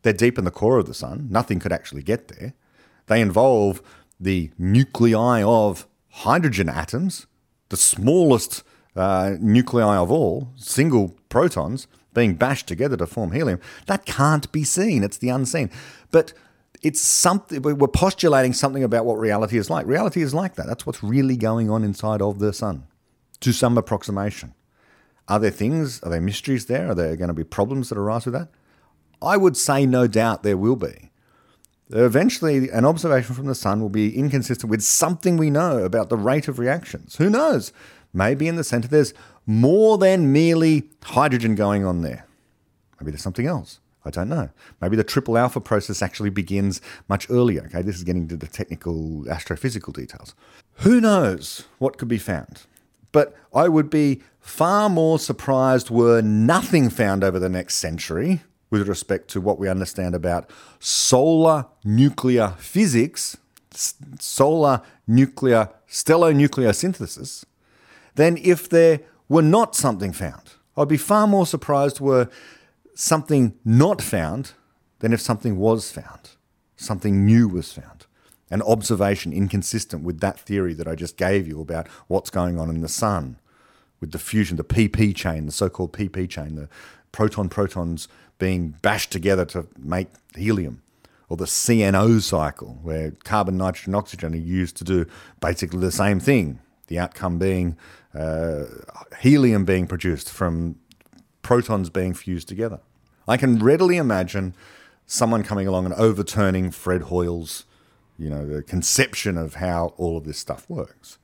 [0.01, 1.27] They're deep in the core of the sun.
[1.31, 2.53] Nothing could actually get there.
[3.07, 3.81] They involve
[4.19, 7.27] the nuclei of hydrogen atoms,
[7.69, 8.63] the smallest
[8.97, 13.61] uh, nuclei of all, single protons being bashed together to form helium.
[13.85, 15.01] That can't be seen.
[15.01, 15.69] It's the unseen.
[16.11, 16.33] But
[16.81, 19.85] it's something we're postulating something about what reality is like.
[19.85, 20.65] Reality is like that.
[20.67, 22.87] That's what's really going on inside of the sun
[23.41, 24.53] to some approximation.
[25.27, 26.89] Are there things, are there mysteries there?
[26.89, 28.49] Are there going to be problems that arise with that?
[29.21, 31.11] I would say no doubt there will be.
[31.91, 36.17] Eventually, an observation from the sun will be inconsistent with something we know about the
[36.17, 37.17] rate of reactions.
[37.17, 37.73] Who knows?
[38.13, 39.13] Maybe in the center there's
[39.45, 42.25] more than merely hydrogen going on there.
[42.99, 43.80] Maybe there's something else.
[44.03, 44.49] I don't know.
[44.81, 47.63] Maybe the triple alpha process actually begins much earlier.
[47.65, 50.33] Okay, this is getting to the technical astrophysical details.
[50.77, 52.63] Who knows what could be found?
[53.11, 58.87] But I would be far more surprised were nothing found over the next century with
[58.87, 63.37] respect to what we understand about solar nuclear physics,
[64.19, 67.43] solar nuclear stellar nucleosynthesis,
[68.15, 70.53] than if there were not something found.
[70.77, 72.29] I'd be far more surprised were
[72.95, 74.54] something not found
[74.99, 76.32] than if something was found,
[76.75, 78.06] something new was found,
[78.49, 82.69] an observation inconsistent with that theory that I just gave you about what's going on
[82.69, 83.38] in the sun
[83.99, 86.67] with the fusion, the PP chain, the so called PP chain, the
[87.12, 88.08] proton protons
[88.39, 90.82] being bashed together to make helium,
[91.30, 95.06] or the CNO cycle, where carbon, nitrogen, oxygen are used to do
[95.39, 97.77] basically the same thing, the outcome being
[98.13, 98.65] uh,
[99.19, 100.75] helium being produced from
[101.41, 102.80] protons being fused together.
[103.27, 104.56] I can readily imagine
[105.06, 107.65] someone coming along and overturning Fred Hoyle's,
[108.17, 111.17] you know, the conception of how all of this stuff works,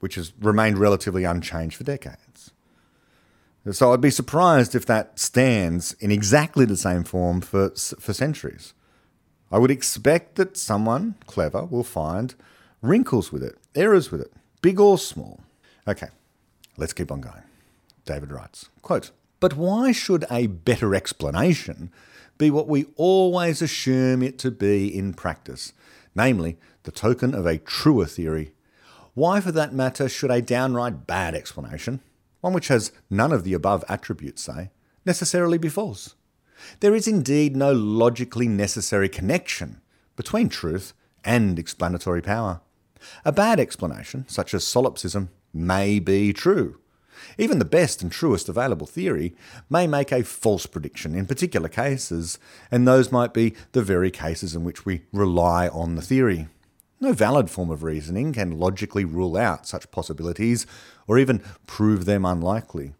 [0.00, 2.50] which has remained relatively unchanged for decades.
[3.72, 8.72] So I'd be surprised if that stands in exactly the same form for, for centuries.
[9.52, 12.34] I would expect that someone clever will find
[12.80, 14.32] wrinkles with it, errors with it,
[14.62, 15.40] big or small.
[15.86, 16.08] Okay,
[16.80, 17.42] Let's keep on going.
[18.06, 19.10] David writes, quote,
[19.40, 21.90] But why should a better explanation
[22.38, 25.72] be what we always assume it to be in practice,
[26.14, 28.52] namely, the token of a truer theory?
[29.14, 32.00] why, for that matter, should a downright bad explanation,
[32.40, 34.70] one which has none of the above attributes, say,
[35.04, 36.14] necessarily be false?
[36.80, 39.80] There is indeed no logically necessary connection
[40.16, 40.92] between truth
[41.24, 42.60] and explanatory power.
[43.24, 46.78] A bad explanation, such as solipsism, may be true.
[47.38, 49.34] Even the best and truest available theory
[49.68, 52.38] may make a false prediction in particular cases,
[52.70, 56.48] and those might be the very cases in which we rely on the theory.
[57.00, 60.66] No valid form of reasoning can logically rule out such possibilities
[61.06, 62.92] or even prove them unlikely.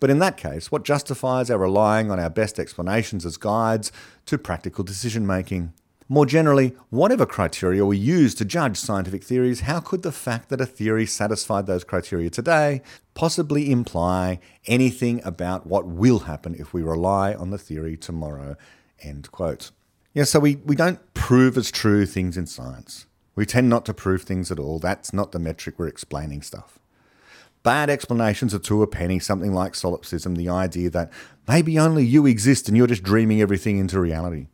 [0.00, 3.92] But in that case, what justifies our relying on our best explanations as guides
[4.26, 5.72] to practical decision making?
[6.08, 10.60] More generally, whatever criteria we use to judge scientific theories, how could the fact that
[10.60, 12.82] a theory satisfied those criteria today
[13.14, 18.56] possibly imply anything about what will happen if we rely on the theory tomorrow?
[19.00, 19.70] End quote.
[20.12, 23.06] Yeah, so we, we don't prove as true things in science.
[23.34, 24.78] We tend not to prove things at all.
[24.78, 26.78] That's not the metric we're explaining stuff.
[27.62, 31.10] Bad explanations are to a penny, something like solipsism, the idea that
[31.48, 34.48] maybe only you exist and you're just dreaming everything into reality.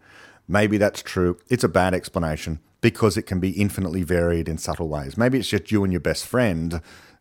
[0.51, 1.38] Maybe that's true.
[1.48, 5.16] It's a bad explanation because it can be infinitely varied in subtle ways.
[5.16, 6.80] Maybe it's just you and your best friend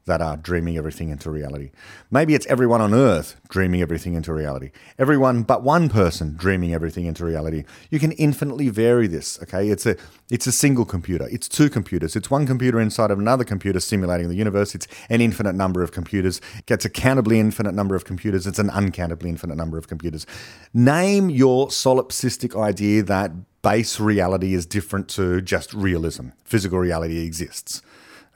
[0.10, 1.70] that are dreaming everything into reality.
[2.10, 4.72] Maybe it's everyone on earth dreaming everything into reality.
[4.98, 7.64] Everyone but one person dreaming everything into reality.
[7.92, 9.70] You can infinitely vary this, okay?
[9.70, 9.96] It's a
[10.32, 11.28] it's a single computer.
[11.32, 12.16] It's two computers.
[12.16, 14.74] It's one computer inside of another computer simulating the universe.
[14.74, 16.42] It's an infinite number of computers.
[16.58, 18.48] It gets a countably infinite number of computers.
[18.48, 20.26] It's an uncountably infinite number of computers.
[20.74, 23.32] Name your solipsistic idea that
[23.62, 26.30] base reality is different to just realism.
[26.46, 27.82] Physical reality exists.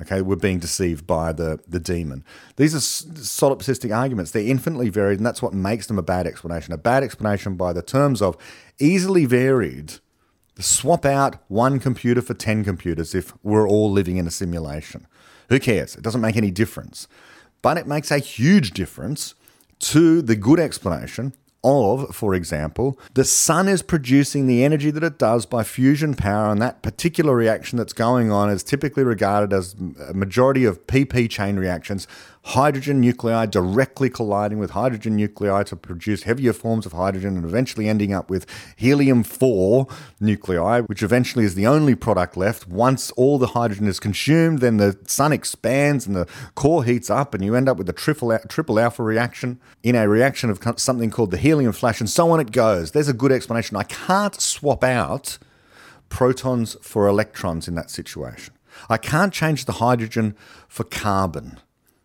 [0.04, 2.26] Okay, we're being deceived by the, the demon.
[2.58, 4.32] These are solipsistic arguments.
[4.32, 6.74] They're infinitely varied, and that's what makes them a bad explanation.
[6.74, 8.36] A bad explanation by the terms of
[8.80, 9.94] easily varied.
[10.60, 15.08] Swap out one computer for 10 computers if we're all living in a simulation.
[15.48, 15.96] Who cares?
[15.96, 17.08] It doesn't make any difference.
[17.62, 19.36] But it makes a huge difference
[19.80, 21.34] to the good explanation
[21.64, 26.52] of, for example, the sun is producing the energy that it does by fusion power,
[26.52, 29.74] and that particular reaction that's going on is typically regarded as
[30.10, 32.08] a majority of PP chain reactions
[32.44, 37.88] hydrogen nuclei directly colliding with hydrogen nuclei to produce heavier forms of hydrogen and eventually
[37.88, 39.88] ending up with helium 4
[40.20, 42.68] nuclei, which eventually is the only product left.
[42.68, 47.34] Once all the hydrogen is consumed, then the sun expands and the core heats up,
[47.34, 51.10] and you end up with a triple, triple alpha reaction in a reaction of something
[51.10, 52.92] called the helium flash, and so on it goes.
[52.92, 53.78] There's a good explanation.
[53.78, 55.38] I can't swap out
[56.10, 58.54] protons for electrons in that situation.
[58.90, 60.36] I can't change the hydrogen
[60.68, 61.60] for carbon.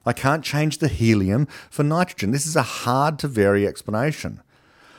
[0.09, 2.30] I can't change the helium for nitrogen.
[2.30, 4.40] This is a hard to vary explanation.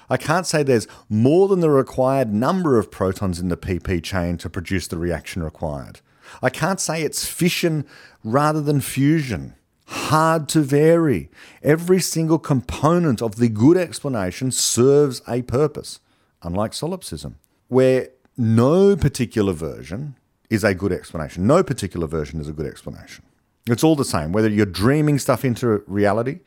[0.08, 4.38] I can't say there's more than the required number of protons in the PP chain
[4.38, 6.02] to produce the reaction required.
[6.44, 7.88] I can't say it's fission
[8.24, 9.56] rather than fusion.
[9.88, 11.32] Hard to vary.
[11.64, 16.02] Every single component of the good explanation serves a purpose,
[16.44, 20.18] unlike solipsism, where no particular version
[20.52, 21.48] is a good explanation.
[21.48, 23.24] No particular version is a good explanation.
[23.68, 26.40] It's all the same, whether you're dreaming stuff into reality,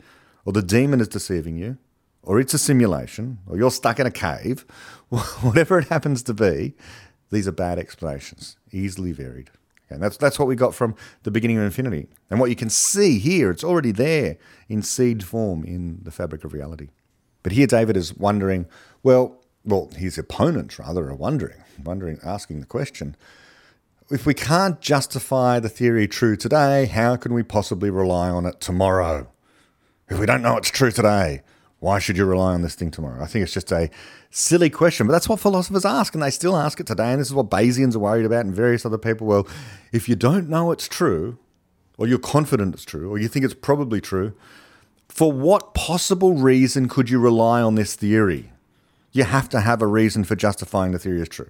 [0.45, 1.79] or the demon is deceiving you,
[2.23, 4.65] or it's a simulation, or you're stuck in a cave,
[5.09, 6.75] whatever it happens to be,
[7.31, 9.51] these are bad explanations, easily varied.
[9.89, 12.09] And that's, that's what we got from the beginning of infinity.
[12.31, 14.39] And what you can see here, it's already there
[14.69, 16.89] in seed form in the fabric of reality.
[17.43, 18.67] But here David is wondering,
[19.03, 23.17] well, well, his opponents rather are wondering, wondering, asking the question,
[24.13, 28.61] if we can't justify the theory true today, how can we possibly rely on it
[28.61, 29.27] tomorrow?
[30.09, 31.41] If we don't know it's true today,
[31.81, 33.23] why should you rely on this thing tomorrow?
[33.23, 33.89] I think it's just a
[34.31, 37.13] silly question, but that's what philosophers ask, and they still ask it today.
[37.13, 39.27] And this is what Bayesians are worried about, and various other people.
[39.27, 39.49] Well,
[39.93, 41.39] if you don't know it's true,
[41.97, 44.35] or you're confident it's true, or you think it's probably true,
[45.09, 48.53] for what possible reason could you rely on this theory?
[49.13, 51.49] You have to have a reason for justifying the theory as true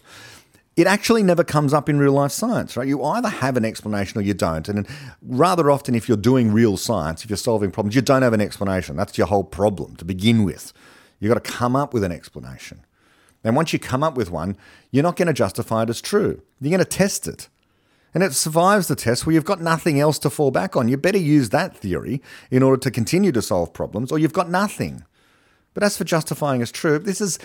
[0.77, 2.89] it actually never comes up in real life science, right?
[2.89, 4.69] You either have an explanation or you don't.
[4.69, 4.87] And
[5.21, 8.41] rather often, if you're doing real science, if you're solving problems, you don't have an
[8.41, 8.97] explanation.
[8.97, 10.73] That's your whole problem to begin with.
[11.21, 12.85] You've got to come up with an explanation.
[13.45, 14.57] And once you come up with one,
[14.91, 16.41] you're not going to justify it as true.
[16.61, 17.49] You're going to test it.
[18.15, 20.89] And it survives the test where you've got nothing else to fall back on.
[20.89, 24.51] You better use that theory in order to continue to solve problems, or you've got
[24.51, 25.05] nothing.
[25.75, 27.39] But as for justifying as true, this is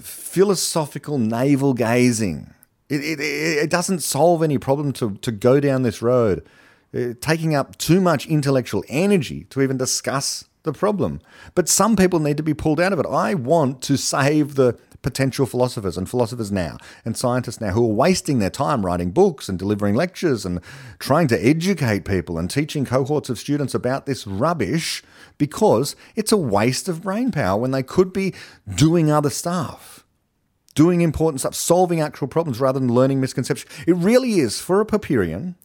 [0.00, 2.52] philosophical navel gazing.
[2.88, 6.46] It, it, it doesn't solve any problem to, to go down this road,
[6.94, 11.20] uh, taking up too much intellectual energy to even discuss the problem.
[11.54, 13.06] But some people need to be pulled out of it.
[13.06, 17.94] I want to save the potential philosophers and philosophers now and scientists now who are
[17.94, 20.60] wasting their time writing books and delivering lectures and
[20.98, 25.04] trying to educate people and teaching cohorts of students about this rubbish
[25.38, 28.34] because it's a waste of brain power when they could be
[28.74, 29.95] doing other stuff.
[30.76, 33.68] Doing important stuff, solving actual problems rather than learning misconceptions.
[33.86, 35.56] It really is for a Popperian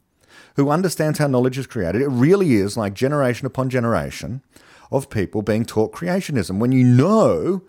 [0.56, 2.02] who understands how knowledge is created.
[2.02, 4.42] It really is like generation upon generation
[4.92, 7.62] of people being taught creationism when you know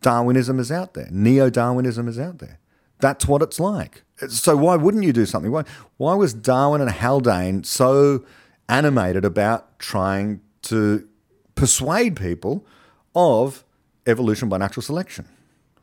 [0.00, 2.58] Darwinism is out there, neo Darwinism is out there.
[3.00, 4.02] That's what it's like.
[4.28, 5.50] So why wouldn't you do something?
[5.50, 5.64] Why,
[5.96, 8.24] why was Darwin and Haldane so
[8.68, 11.08] animated about trying to
[11.54, 12.66] persuade people
[13.14, 13.64] of
[14.06, 15.26] evolution by natural selection?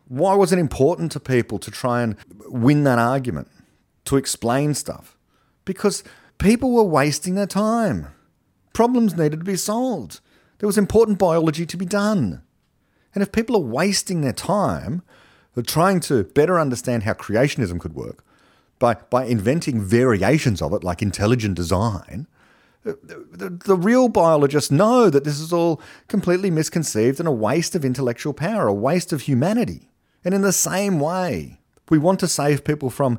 [0.07, 3.49] Why was it important to people to try and win that argument,
[4.05, 5.17] to explain stuff?
[5.65, 6.03] Because
[6.37, 8.07] people were wasting their time.
[8.73, 10.19] Problems needed to be solved.
[10.59, 12.41] There was important biology to be done.
[13.13, 15.01] And if people are wasting their time
[15.65, 18.23] trying to better understand how creationism could work
[18.77, 22.27] by, by inventing variations of it, like intelligent design,
[22.83, 27.75] the, the, the, real biologists know that this is all completely misconceived and a waste
[27.75, 29.89] of intellectual power, a waste of humanity.
[30.27, 33.17] And in the same way, we want to save people from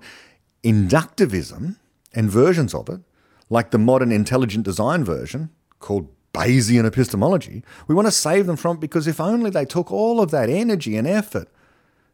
[0.62, 1.76] inductivism
[2.12, 3.00] and versions of it,
[3.48, 5.48] like the modern intelligent design version
[5.80, 7.64] called Bayesian epistemology.
[7.86, 10.50] We want to save them from it because if only they took all of that
[10.50, 11.48] energy and effort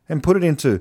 [0.09, 0.81] and put it into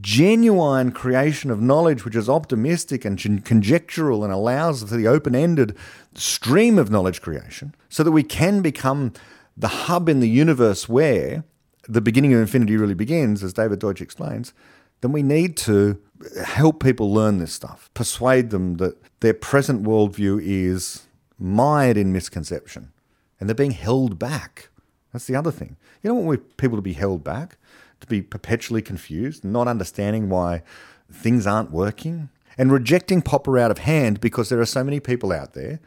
[0.00, 5.76] genuine creation of knowledge which is optimistic and conjectural and allows for the open ended
[6.14, 9.12] stream of knowledge creation so that we can become
[9.58, 11.44] the hub in the universe where
[11.88, 14.52] the beginning of infinity really begins, as David Deutsch explains,
[15.00, 16.00] then we need to
[16.44, 21.06] help people learn this stuff, persuade them that their present worldview is
[21.38, 22.92] mired in misconception
[23.40, 24.68] and they're being held back.
[25.12, 25.76] That's the other thing.
[26.02, 27.56] You don't want people to be held back,
[28.00, 30.62] to be perpetually confused, not understanding why
[31.10, 35.32] things aren't working, and rejecting Popper out of hand because there are so many people
[35.32, 35.80] out there,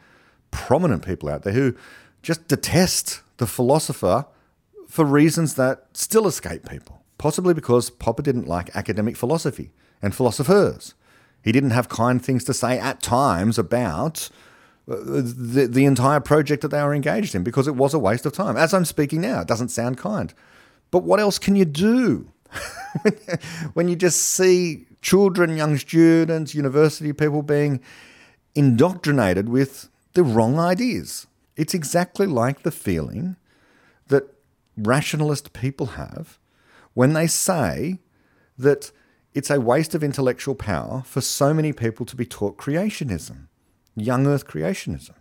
[0.51, 1.75] prominent people out there, who
[2.21, 4.25] just detest the philosopher
[4.88, 7.01] for reasons that still escape people.
[7.17, 9.71] Possibly because Popper didn't like academic philosophy
[10.01, 10.93] and philosophers.
[11.41, 14.29] He didn't have kind things to say at times about
[14.89, 18.25] uh, the, the entire project that they were engaged in because it was a waste
[18.25, 18.57] of time.
[18.57, 20.33] As I'm speaking now, it doesn't sound kind.
[20.91, 22.31] But what else can you do
[23.73, 27.79] when you just see children, young students, university people being
[28.53, 31.27] indoctrinated with the wrong ideas?
[31.55, 33.38] It's exactly like the feeling
[34.78, 36.39] rationalist people have
[36.93, 37.99] when they say
[38.57, 38.91] that
[39.34, 43.47] it's a waste of intellectual power for so many people to be taught creationism
[43.95, 45.15] young earth creationism.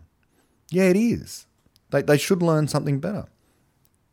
[0.71, 1.47] Yeah, it is.
[1.91, 3.27] They, they should learn something better.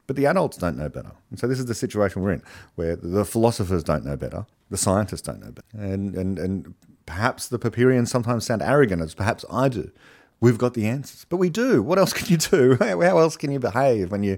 [0.08, 1.12] But the adults don't know better.
[1.30, 2.44] And so this is the situation we're in,
[2.76, 5.68] where the philosophers don't know better, the scientists don't know better.
[5.86, 6.74] And, and, and
[7.06, 9.92] perhaps the Popperians sometimes sound arrogant, as perhaps I do.
[10.40, 11.26] We've got the answers.
[11.30, 11.82] But we do.
[11.82, 12.76] What else can you do?
[12.80, 14.38] How else can you behave when you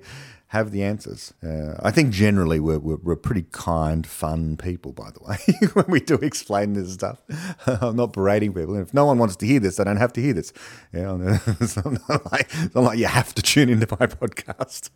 [0.53, 1.33] have the answers.
[1.43, 5.37] Uh, I think generally we're, we're, we're, pretty kind, fun people, by the way,
[5.73, 7.19] when we do explain this stuff.
[7.65, 8.75] I'm not berating people.
[8.75, 10.53] And If no one wants to hear this, they don't have to hear this.
[10.93, 11.19] Know,
[11.59, 14.91] it's, not like, it's not like you have to tune into my podcast.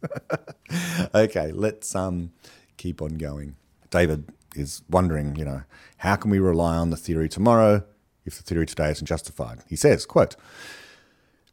[1.16, 2.34] okay, let's um,
[2.78, 3.56] keep on going.
[3.90, 5.64] David is wondering, you know,
[5.98, 7.84] how can we rely on the theory tomorrow
[8.28, 9.64] if the theory today isn't justified?
[9.68, 10.36] He says, quote,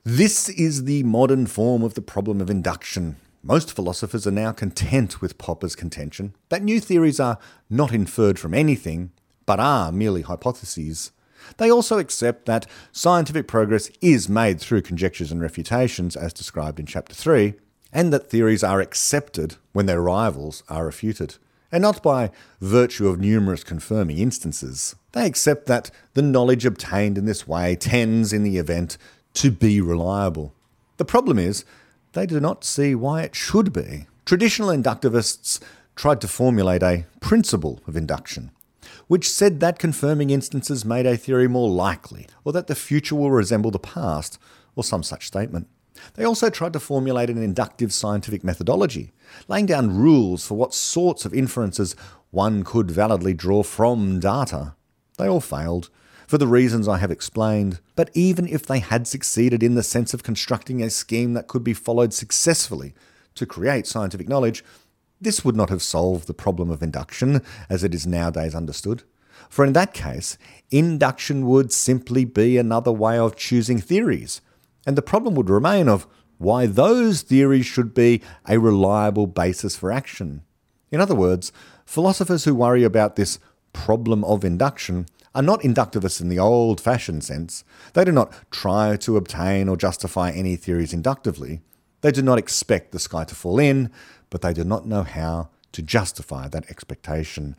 [0.04, 5.20] this is the modern form of the problem of induction most philosophers are now content
[5.20, 7.38] with Popper's contention that new theories are
[7.68, 9.12] not inferred from anything,
[9.44, 11.12] but are merely hypotheses.
[11.58, 16.86] They also accept that scientific progress is made through conjectures and refutations, as described in
[16.86, 17.52] Chapter 3,
[17.92, 21.36] and that theories are accepted when their rivals are refuted,
[21.70, 22.30] and not by
[22.62, 24.96] virtue of numerous confirming instances.
[25.12, 28.96] They accept that the knowledge obtained in this way tends, in the event,
[29.34, 30.54] to be reliable.
[30.96, 31.66] The problem is
[32.14, 34.06] they do not see why it should be.
[34.24, 35.60] Traditional inductivists
[35.94, 38.50] tried to formulate a principle of induction,
[39.06, 43.30] which said that confirming instances made a theory more likely, or that the future will
[43.30, 44.38] resemble the past,
[44.74, 45.68] or some such statement.
[46.14, 49.12] They also tried to formulate an inductive scientific methodology,
[49.46, 51.94] laying down rules for what sorts of inferences
[52.30, 54.74] one could validly draw from data.
[55.18, 55.90] They all failed
[56.26, 57.80] for the reasons I have explained.
[57.96, 61.64] But even if they had succeeded in the sense of constructing a scheme that could
[61.64, 62.94] be followed successfully
[63.34, 64.64] to create scientific knowledge,
[65.20, 69.02] this would not have solved the problem of induction as it is nowadays understood.
[69.48, 70.38] For in that case,
[70.70, 74.40] induction would simply be another way of choosing theories,
[74.86, 76.06] and the problem would remain of
[76.38, 80.42] why those theories should be a reliable basis for action.
[80.90, 81.52] In other words,
[81.84, 83.38] Philosophers who worry about this
[83.72, 87.64] problem of induction are not inductivists in the old fashioned sense.
[87.92, 91.60] They do not try to obtain or justify any theories inductively.
[92.02, 93.90] They do not expect the sky to fall in,
[94.30, 97.56] but they do not know how to justify that expectation.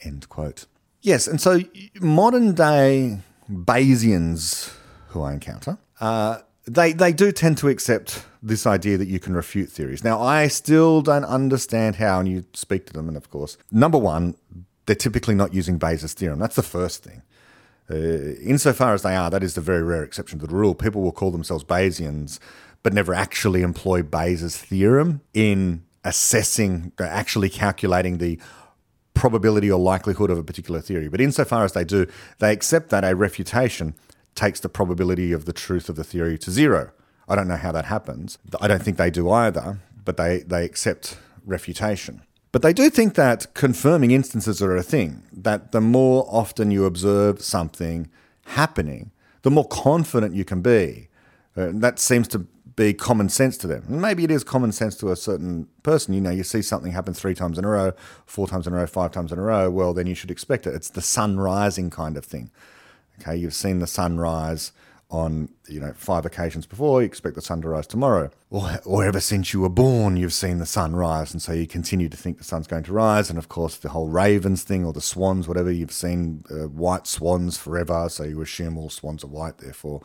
[0.00, 0.66] End quote.
[1.02, 1.60] Yes, and so
[2.00, 3.18] modern day
[3.50, 4.72] Bayesians
[5.08, 9.34] who I encounter, uh, they, they do tend to accept this idea that you can
[9.34, 10.02] refute theories.
[10.02, 13.96] Now, I still don't understand how, and you speak to them, and of course, number
[13.98, 14.36] one,
[14.86, 16.38] they're typically not using Bayes' theorem.
[16.38, 17.22] That's the first thing.
[17.90, 20.74] Uh, insofar as they are, that is the very rare exception to the rule.
[20.74, 22.38] People will call themselves Bayesians,
[22.82, 28.38] but never actually employ Bayes' theorem in assessing, uh, actually calculating the
[29.14, 31.08] probability or likelihood of a particular theory.
[31.08, 32.06] But insofar as they do,
[32.38, 33.94] they accept that a refutation
[34.34, 36.90] takes the probability of the truth of the theory to zero.
[37.28, 38.38] I don't know how that happens.
[38.60, 41.16] I don't think they do either, but they, they accept
[41.46, 42.22] refutation.
[42.54, 46.84] But they do think that confirming instances are a thing, that the more often you
[46.84, 48.08] observe something
[48.46, 49.10] happening,
[49.42, 51.08] the more confident you can be.
[51.56, 52.46] Uh, that seems to
[52.76, 53.82] be common sense to them.
[53.88, 56.14] And maybe it is common sense to a certain person.
[56.14, 57.92] You know, you see something happen three times in a row,
[58.24, 60.64] four times in a row, five times in a row, well, then you should expect
[60.68, 60.74] it.
[60.74, 62.52] It's the sun rising kind of thing.
[63.20, 64.70] Okay, you've seen the sun rise
[65.10, 67.00] on you know five occasions before.
[67.00, 70.32] You expect the sun to rise tomorrow, or, or ever since you were born, you've
[70.32, 73.30] seen the sun rise, and so you continue to think the sun's going to rise.
[73.30, 77.06] And of course, the whole ravens thing, or the swans, whatever you've seen uh, white
[77.06, 79.58] swans forever, so you assume all swans are white.
[79.58, 80.02] Therefore,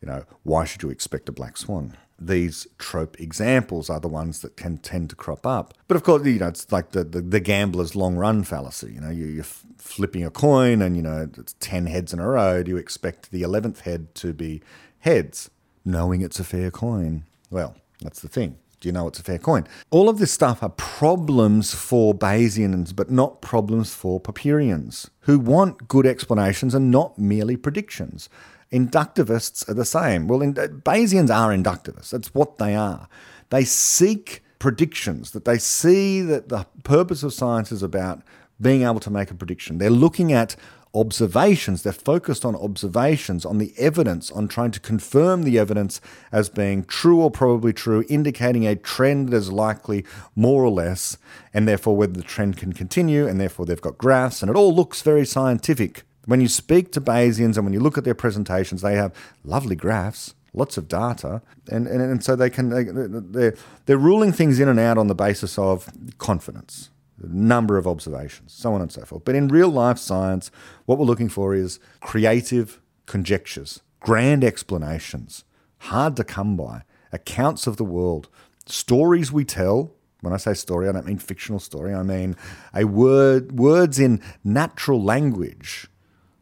[0.00, 1.96] you know why should you expect a black swan?
[2.20, 5.74] These trope examples are the ones that can tend to crop up.
[5.88, 8.92] But of course, you know, it's like the, the, the gambler's long run fallacy.
[8.92, 12.28] You know, you, you're flipping a coin and, you know, it's 10 heads in a
[12.28, 12.62] row.
[12.62, 14.62] Do you expect the 11th head to be
[15.00, 15.50] heads,
[15.84, 17.24] knowing it's a fair coin?
[17.50, 18.58] Well, that's the thing.
[18.80, 19.66] Do you know it's a fair coin?
[19.90, 25.86] All of this stuff are problems for Bayesians, but not problems for Popperians, who want
[25.86, 28.30] good explanations and not merely predictions.
[28.72, 30.28] Inductivists are the same.
[30.28, 32.10] Well, in, Bayesians are inductivists.
[32.10, 33.08] That's what they are.
[33.50, 38.22] They seek predictions, that they see that the purpose of science is about
[38.60, 39.78] being able to make a prediction.
[39.78, 40.54] They're looking at
[40.92, 46.00] observations, they're focused on observations, on the evidence, on trying to confirm the evidence
[46.32, 50.04] as being true or probably true, indicating a trend that is likely
[50.34, 51.16] more or less,
[51.54, 54.74] and therefore whether the trend can continue, and therefore they've got graphs, and it all
[54.74, 56.02] looks very scientific.
[56.30, 59.12] When you speak to Bayesians and when you look at their presentations, they have
[59.42, 63.56] lovely graphs, lots of data, and, and, and so they can they, they're,
[63.86, 68.72] they're ruling things in and out on the basis of confidence, number of observations, so
[68.74, 69.24] on and so forth.
[69.24, 70.52] But in real life science,
[70.86, 75.42] what we're looking for is creative conjectures, grand explanations,
[75.78, 78.28] hard to come by, accounts of the world,
[78.66, 81.92] stories we tell when I say story, I don't mean fictional story.
[81.92, 82.36] I mean
[82.72, 85.88] a word, words in natural language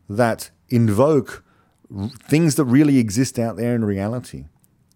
[0.09, 1.45] that invoke
[2.23, 4.47] things that really exist out there in reality,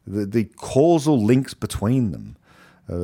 [0.07, 2.37] the, the causal links between them,
[2.89, 2.95] uh,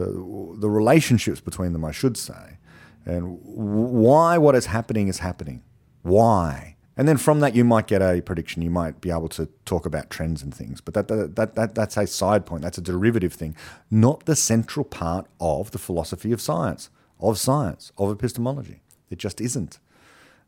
[0.61, 2.59] the relationships between them, I should say,
[3.06, 5.62] and why what is happening is happening.
[6.02, 6.76] Why?
[6.96, 8.61] And then from that, you might get a prediction.
[8.61, 11.74] You might be able to talk about trends and things, but that, that, that, that,
[11.76, 12.62] that's a side point.
[12.62, 13.54] That's a derivative thing,
[13.88, 16.90] not the central part of the philosophy of science,
[17.20, 18.82] of science, of epistemology.
[19.11, 19.78] It just isn't.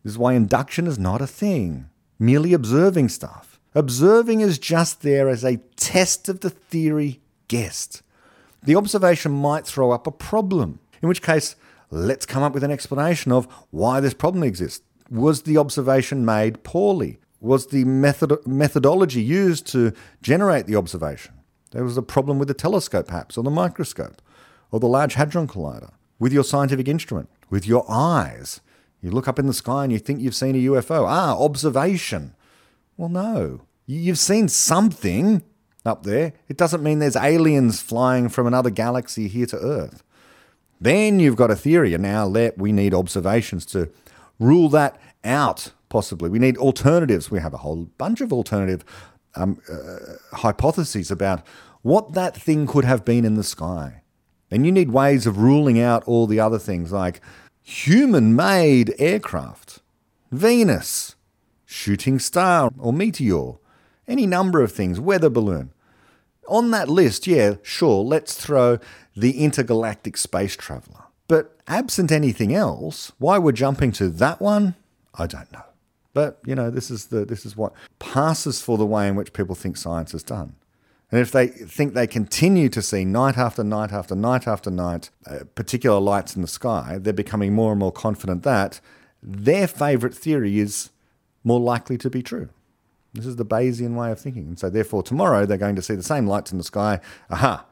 [0.03, 1.89] This is why induction is not a thing,
[2.19, 3.61] merely observing stuff.
[3.75, 8.03] Observing is just there as a test of the theory guessed.
[8.63, 11.57] The observation might throw up a problem, in which case,
[11.91, 14.85] let's come up with an explanation of why this problem exists.
[15.11, 17.19] Was the observation made poorly?
[17.41, 19.93] Was the method- methodology used to
[20.23, 21.35] generate the observation?
[21.71, 24.21] There was a problem with the telescope, perhaps, or the microscope,
[24.71, 28.61] or the Large Hadron Collider, with your scientific instrument, with your eyes.
[29.03, 31.07] You look up in the sky and you think you've seen a UFO.
[31.09, 32.35] Ah, observation.
[32.97, 33.63] Well, no.
[33.87, 35.43] You've seen something
[35.85, 36.35] up there.
[36.49, 40.03] It doesn't mean there's aliens flying from another galaxy here to Earth.
[40.81, 43.91] Then you've got a theory, and now let we need observations to
[44.39, 45.73] rule that out.
[45.89, 47.31] Possibly, we need alternatives.
[47.31, 48.85] We have a whole bunch of alternative
[49.35, 51.45] um, uh, hypotheses about
[51.83, 54.03] what that thing could have been in the sky.
[54.51, 57.21] And you need ways of ruling out all the other things like
[57.63, 59.81] human made aircraft,
[60.31, 61.17] Venus,
[61.65, 63.55] shooting star or meteor,
[64.09, 65.73] any number of things, weather balloon.
[66.49, 68.79] On that list, yeah, sure, let's throw
[69.17, 71.05] the intergalactic space traveller.
[71.29, 74.75] But absent anything else, why we're jumping to that one,
[75.15, 75.63] I don't know.
[76.13, 79.33] But you know, this is the this is what passes for the way in which
[79.33, 80.57] people think science is done.
[81.11, 85.11] And if they think they continue to see night after night after night after night
[85.27, 88.81] uh, particular lights in the sky, they're becoming more and more confident that
[89.23, 90.91] their favourite theory is
[91.43, 92.49] more likely to be true.
[93.13, 94.47] This is the Bayesian way of thinking.
[94.47, 97.01] And so, therefore, tomorrow they're going to see the same lights in the sky.
[97.29, 97.67] Aha,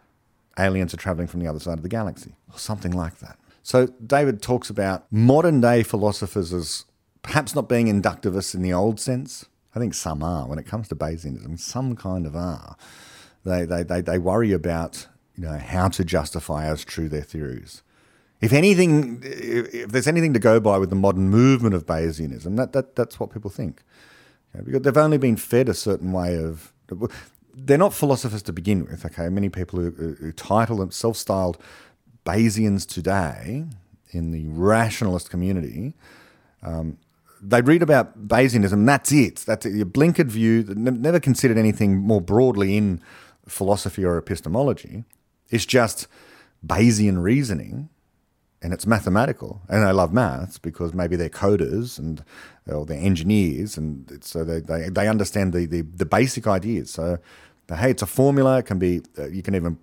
[0.58, 3.38] aliens are travelling from the other side of the galaxy, or something like that.
[3.62, 6.86] So, David talks about modern day philosophers as
[7.22, 9.46] perhaps not being inductivists in the old sense.
[9.74, 10.48] I think some are.
[10.48, 12.76] When it comes to Bayesianism, some kind of are.
[13.48, 17.82] They, they, they, they worry about you know, how to justify as true their theories.
[18.40, 22.72] If anything, if there's anything to go by with the modern movement of Bayesianism, that,
[22.72, 23.82] that, that's what people think.
[24.54, 26.72] Okay, because they've only been fed a certain way of.
[27.54, 29.04] They're not philosophers to begin with.
[29.04, 31.58] Okay, many people who, who title them self-styled
[32.24, 33.64] Bayesians today
[34.10, 35.94] in the rationalist community,
[36.62, 36.96] um,
[37.42, 38.86] they read about Bayesianism.
[38.86, 39.36] That's it.
[39.46, 39.66] That's.
[39.66, 40.64] Your blinkered view.
[40.76, 43.00] Never considered anything more broadly in
[43.48, 45.04] philosophy or epistemology.
[45.50, 46.06] It's just
[46.66, 47.88] Bayesian reasoning
[48.60, 49.62] and it's mathematical.
[49.68, 52.24] And I love maths because maybe they're coders and
[52.66, 56.90] or they're engineers, and so they, they, they understand the, the, the basic ideas.
[56.90, 57.18] So,
[57.68, 58.58] hey, it's a formula.
[58.58, 59.78] It can be uh, you can even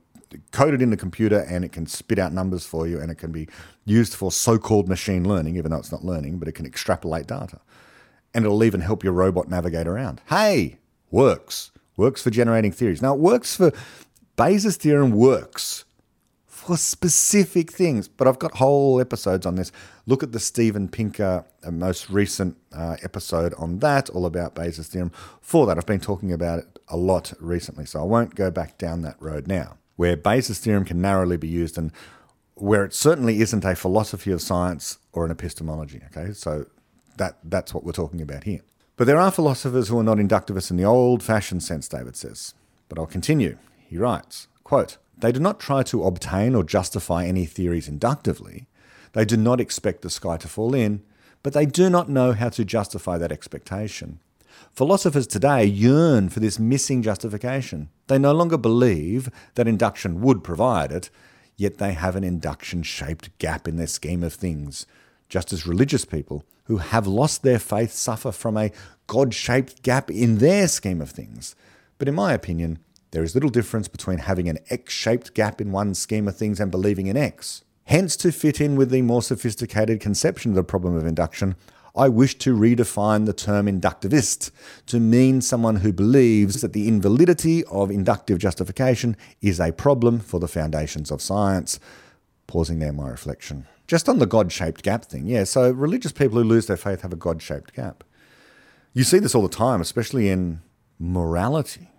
[0.51, 3.15] code it in the computer, and it can spit out numbers for you, and it
[3.15, 3.47] can be
[3.85, 7.59] used for so-called machine learning, even though it's not learning, but it can extrapolate data,
[8.33, 10.21] and it'll even help your robot navigate around.
[10.27, 10.77] Hey,
[11.09, 13.01] works works for generating theories.
[13.01, 13.71] Now, it works for
[14.35, 15.85] Bayes' theorem works
[16.65, 18.07] for specific things.
[18.07, 19.71] But I've got whole episodes on this.
[20.05, 24.87] Look at the Steven Pinker uh, most recent uh, episode on that, all about Bayes'
[24.87, 25.11] theorem.
[25.41, 28.77] For that, I've been talking about it a lot recently, so I won't go back
[28.77, 29.77] down that road now.
[29.95, 31.91] Where Bayes' theorem can narrowly be used, and
[32.55, 36.01] where it certainly isn't a philosophy of science or an epistemology.
[36.07, 36.65] Okay, so
[37.17, 38.61] that that's what we're talking about here.
[38.97, 42.53] But there are philosophers who are not inductivists in the old-fashioned sense, David says.
[42.87, 43.57] But I'll continue.
[43.87, 48.67] He writes, quote, they do not try to obtain or justify any theories inductively.
[49.13, 51.01] They do not expect the sky to fall in,
[51.43, 54.19] but they do not know how to justify that expectation.
[54.73, 57.89] Philosophers today yearn for this missing justification.
[58.07, 61.09] They no longer believe that induction would provide it,
[61.57, 64.85] yet they have an induction shaped gap in their scheme of things,
[65.29, 68.71] just as religious people who have lost their faith suffer from a
[69.07, 71.55] God shaped gap in their scheme of things.
[71.97, 72.79] But in my opinion,
[73.11, 76.59] there is little difference between having an X shaped gap in one scheme of things
[76.59, 77.63] and believing in X.
[77.85, 81.55] Hence, to fit in with the more sophisticated conception of the problem of induction,
[81.95, 84.51] I wish to redefine the term inductivist
[84.87, 90.39] to mean someone who believes that the invalidity of inductive justification is a problem for
[90.39, 91.79] the foundations of science.
[92.47, 93.67] Pausing there, my reflection.
[93.87, 97.01] Just on the God shaped gap thing, yeah, so religious people who lose their faith
[97.01, 98.03] have a God shaped gap.
[98.93, 100.61] You see this all the time, especially in
[100.97, 101.89] morality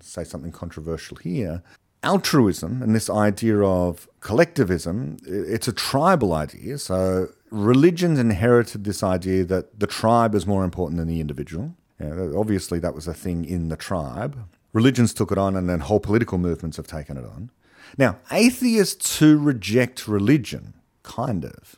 [0.00, 1.62] say something controversial here,
[2.02, 6.78] altruism and this idea of collectivism, it's a tribal idea.
[6.78, 11.74] So religions inherited this idea that the tribe is more important than the individual.
[12.00, 14.36] obviously, that was a thing in the tribe.
[14.72, 17.50] Religions took it on, and then whole political movements have taken it on.
[17.96, 20.74] Now, atheists who reject religion,
[21.04, 21.76] kind of.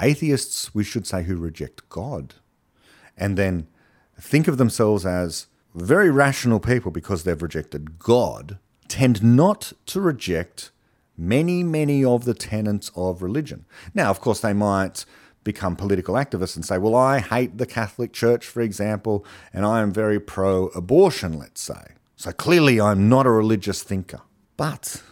[0.00, 2.34] Atheists, we should say, who reject God,
[3.16, 3.68] and then
[4.20, 8.58] think of themselves as very rational people, because they've rejected God,
[8.88, 10.70] tend not to reject
[11.16, 13.64] many, many of the tenets of religion.
[13.94, 15.04] Now, of course, they might
[15.44, 19.80] become political activists and say, well, I hate the Catholic Church, for example, and I
[19.80, 21.94] am very pro abortion, let's say.
[22.16, 24.20] So clearly, I'm not a religious thinker.
[24.56, 25.02] But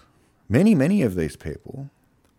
[0.48, 1.90] many, many of these people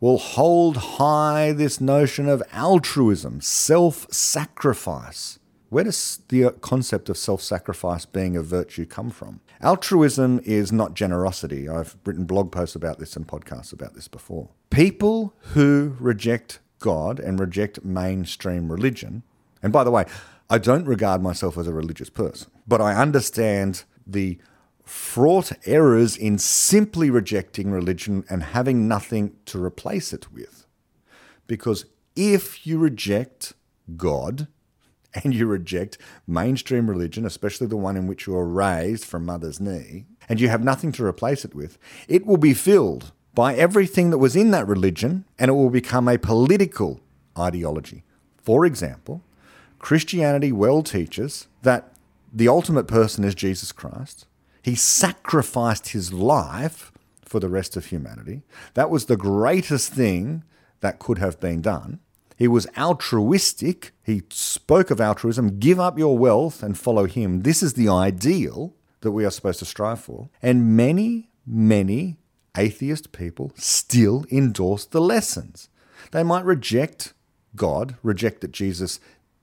[0.02, 5.40] will hold high this notion of altruism, self sacrifice,
[5.70, 9.40] where does the concept of self sacrifice being a virtue come from?
[9.62, 11.70] Altruism is not generosity.
[11.70, 14.50] I've written blog posts about this and podcasts about this before.
[14.72, 19.24] People who reject God and reject mainstream religion,
[19.64, 20.06] and by the way,
[20.50, 24.40] I don't regard myself as a religious person, but I understand the
[24.92, 30.66] fraught errors in simply rejecting religion and having nothing to replace it with.
[31.48, 31.86] Because
[32.16, 33.54] if you reject
[33.96, 34.48] God,
[35.14, 39.60] and you reject mainstream religion, especially the one in which you were raised from mother's
[39.60, 41.78] knee, and you have nothing to replace it with,
[42.08, 46.08] it will be filled by everything that was in that religion and it will become
[46.08, 47.02] a political
[47.38, 48.04] ideology.
[48.42, 49.22] For example,
[49.80, 51.94] Christianity well teaches that
[52.34, 54.26] the ultimate person is Jesus Christ.
[54.62, 56.92] He sacrificed his life
[57.24, 58.44] for the rest of humanity.
[58.74, 60.44] That was the greatest thing
[60.82, 62.00] that could have been done.
[62.38, 63.92] He was altruistic.
[64.04, 67.42] He spoke of altruism give up your wealth and follow him.
[67.42, 68.74] This is the ideal.
[69.02, 70.30] that we are supposed to strive for.
[70.42, 72.18] And many, many
[72.56, 75.70] atheist people still endorse the lessons.
[76.12, 77.14] They might reject
[77.56, 79.00] God, reject that Jesus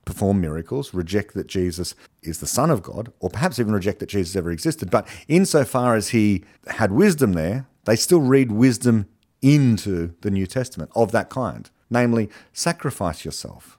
[0.09, 4.09] performed miracles, reject that Jesus is the Son of God, or perhaps even reject that
[4.09, 4.91] Jesus ever existed.
[4.91, 9.07] But insofar as he had wisdom there, they still read wisdom
[9.43, 11.69] into the New Testament of that kind.
[11.91, 13.79] Namely, sacrifice yourself.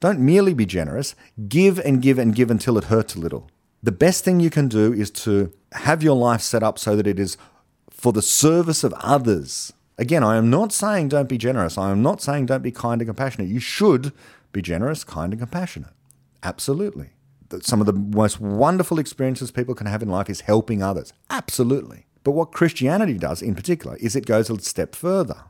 [0.00, 1.14] Don't merely be generous,
[1.48, 3.50] give and give and give until it hurts a little.
[3.82, 7.06] The best thing you can do is to have your life set up so that
[7.06, 7.38] it is
[7.88, 9.72] for the service of others.
[9.96, 11.78] Again, I am not saying don't be generous.
[11.78, 13.48] I am not saying don't be kind and compassionate.
[13.48, 14.12] You should
[14.54, 15.92] be generous, kind, and compassionate.
[16.42, 17.10] Absolutely.
[17.60, 21.12] Some of the most wonderful experiences people can have in life is helping others.
[21.28, 22.06] Absolutely.
[22.22, 25.44] But what Christianity does in particular is it goes a step further.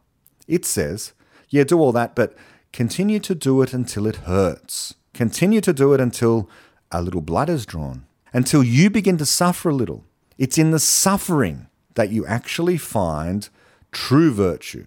[0.48, 1.12] It says,
[1.48, 2.34] yeah, do all that, but
[2.72, 4.94] continue to do it until it hurts.
[5.14, 6.50] Continue to do it until
[6.90, 10.05] a little blood is drawn, until you begin to suffer a little.
[10.36, 13.48] It's in the suffering that you actually find
[13.92, 14.86] true virtue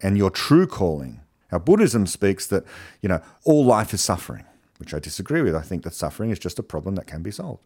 [0.00, 1.20] and your true calling.
[1.50, 2.64] Now, Buddhism speaks that,
[3.00, 4.44] you know, all life is suffering,
[4.78, 5.54] which I disagree with.
[5.54, 7.62] I think that suffering is just a problem that can be solved.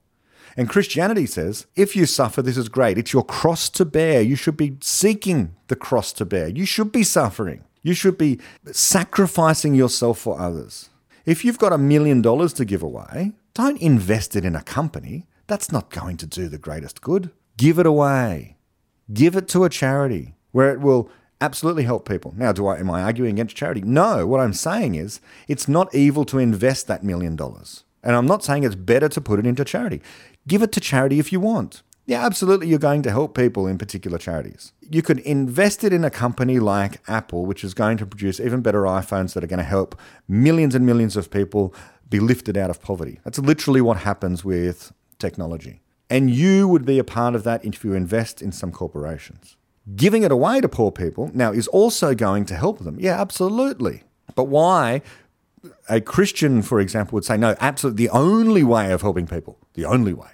[0.56, 2.98] And Christianity says, if you suffer, this is great.
[2.98, 4.20] It's your cross to bear.
[4.20, 6.48] You should be seeking the cross to bear.
[6.48, 7.64] You should be suffering.
[7.82, 8.38] You should be
[8.70, 10.90] sacrificing yourself for others.
[11.24, 15.26] If you've got a million dollars to give away, don't invest it in a company.
[15.46, 17.30] That's not going to do the greatest good.
[17.56, 18.56] Give it away.
[19.12, 21.10] Give it to a charity where it will
[21.42, 22.32] absolutely help people.
[22.36, 23.82] Now, do I am I arguing against charity?
[23.82, 24.26] No.
[24.26, 27.84] What I'm saying is it's not evil to invest that million dollars.
[28.02, 30.00] And I'm not saying it's better to put it into charity.
[30.48, 31.82] Give it to charity if you want.
[32.04, 34.72] Yeah, absolutely, you're going to help people in particular charities.
[34.90, 38.60] You could invest it in a company like Apple, which is going to produce even
[38.60, 41.72] better iPhones that are going to help millions and millions of people
[42.10, 43.20] be lifted out of poverty.
[43.24, 45.80] That's literally what happens with technology.
[46.10, 49.56] And you would be a part of that if you invest in some corporations.
[49.96, 52.98] Giving it away to poor people now is also going to help them.
[53.00, 54.04] Yeah, absolutely.
[54.34, 55.02] But why?
[55.88, 58.06] A Christian, for example, would say, no, absolutely.
[58.06, 60.30] The only way of helping people, the only way,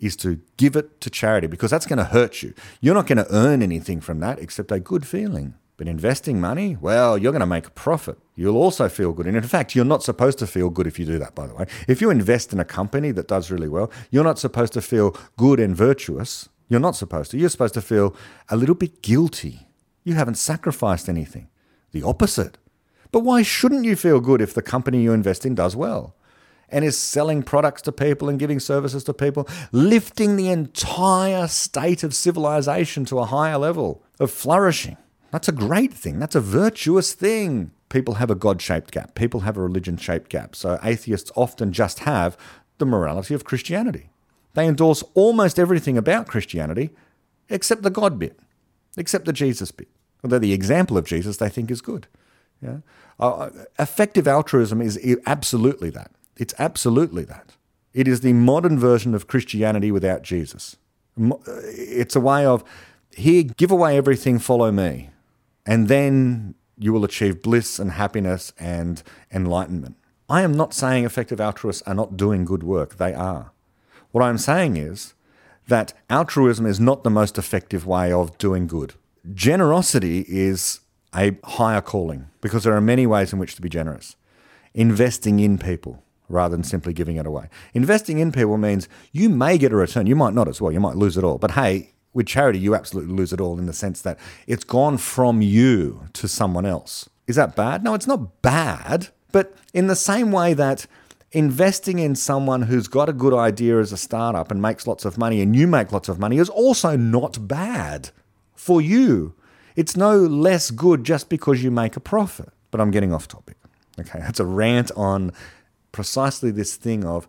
[0.00, 2.54] is to give it to charity because that's going to hurt you.
[2.80, 5.54] You're not going to earn anything from that except a good feeling.
[5.78, 8.18] But investing money, well, you're going to make a profit.
[8.34, 9.26] You'll also feel good.
[9.26, 11.54] And in fact, you're not supposed to feel good if you do that, by the
[11.54, 11.66] way.
[11.86, 15.14] If you invest in a company that does really well, you're not supposed to feel
[15.36, 16.48] good and virtuous.
[16.68, 17.38] You're not supposed to.
[17.38, 18.14] You're supposed to feel
[18.48, 19.68] a little bit guilty.
[20.04, 21.48] You haven't sacrificed anything.
[21.92, 22.58] The opposite.
[23.12, 26.16] But why shouldn't you feel good if the company you invest in does well?
[26.68, 32.02] and is selling products to people and giving services to people, lifting the entire state
[32.02, 34.96] of civilization to a higher level of flourishing.
[35.30, 36.18] That's a great thing.
[36.18, 37.72] That's a virtuous thing.
[37.88, 40.56] People have a God shaped gap, people have a religion shaped gap.
[40.56, 42.36] So atheists often just have
[42.78, 44.10] the morality of Christianity.
[44.56, 46.90] They endorse almost everything about Christianity
[47.48, 48.40] except the God bit,
[48.96, 49.88] except the Jesus bit.
[50.24, 52.08] Although the example of Jesus they think is good.
[52.60, 52.78] Yeah?
[53.20, 56.10] Uh, effective altruism is absolutely that.
[56.36, 57.52] It's absolutely that.
[57.94, 60.76] It is the modern version of Christianity without Jesus.
[61.16, 62.64] It's a way of,
[63.16, 65.10] here, give away everything, follow me
[65.66, 69.02] and then you will achieve bliss and happiness and
[69.32, 69.96] enlightenment.
[70.28, 73.52] I am not saying effective altruists are not doing good work, they are.
[74.16, 75.12] What I'm saying is
[75.68, 78.94] that altruism is not the most effective way of doing good.
[79.34, 80.80] Generosity is
[81.14, 84.16] a higher calling because there are many ways in which to be generous.
[84.72, 87.50] Investing in people rather than simply giving it away.
[87.74, 90.06] Investing in people means you may get a return.
[90.06, 90.72] You might not as well.
[90.72, 91.36] You might lose it all.
[91.36, 94.96] But hey, with charity, you absolutely lose it all in the sense that it's gone
[94.96, 97.06] from you to someone else.
[97.26, 97.84] Is that bad?
[97.84, 99.08] No, it's not bad.
[99.30, 100.86] But in the same way that
[101.36, 105.18] investing in someone who's got a good idea as a startup and makes lots of
[105.18, 108.08] money and you make lots of money is also not bad
[108.54, 109.34] for you.
[109.76, 112.48] It's no less good just because you make a profit.
[112.70, 113.56] But I'm getting off topic.
[114.00, 115.32] Okay, that's a rant on
[115.92, 117.28] precisely this thing of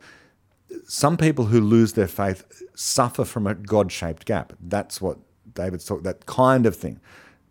[0.86, 4.54] some people who lose their faith suffer from a God shaped gap.
[4.62, 5.18] That's what
[5.54, 7.02] David's talking that kind of thing.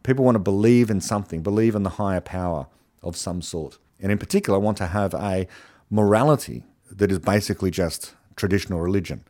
[0.02, 2.66] People want to believe in something, believe in the higher power
[3.02, 3.78] of some sort.
[4.00, 5.46] And in particular, I want to have a
[5.90, 9.24] morality that is basically just traditional religion.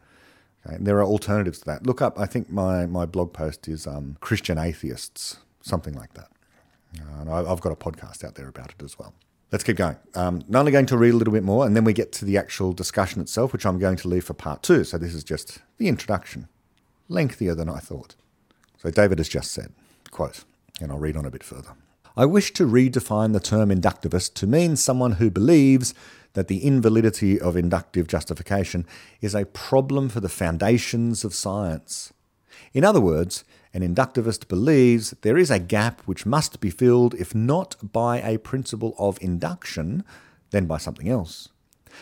[0.66, 0.76] Okay?
[0.80, 1.86] There are alternatives to that.
[1.86, 6.28] Look up, I think my, my blog post is um, Christian Atheists, something like that.
[6.98, 9.14] Uh, and I've got a podcast out there about it as well.
[9.52, 9.96] Let's keep going.
[10.14, 12.24] Um, I'm only going to read a little bit more, and then we get to
[12.24, 14.82] the actual discussion itself, which I'm going to leave for part two.
[14.82, 16.48] So this is just the introduction,
[17.08, 18.16] lengthier than I thought.
[18.78, 19.72] So David has just said,
[20.10, 20.44] quote,
[20.80, 21.74] and I'll read on a bit further.
[22.16, 25.94] I wish to redefine the term inductivist to mean someone who believes
[26.36, 28.86] that the invalidity of inductive justification
[29.22, 32.12] is a problem for the foundations of science.
[32.74, 37.34] In other words, an inductivist believes there is a gap which must be filled, if
[37.34, 40.04] not by a principle of induction,
[40.50, 41.48] then by something else.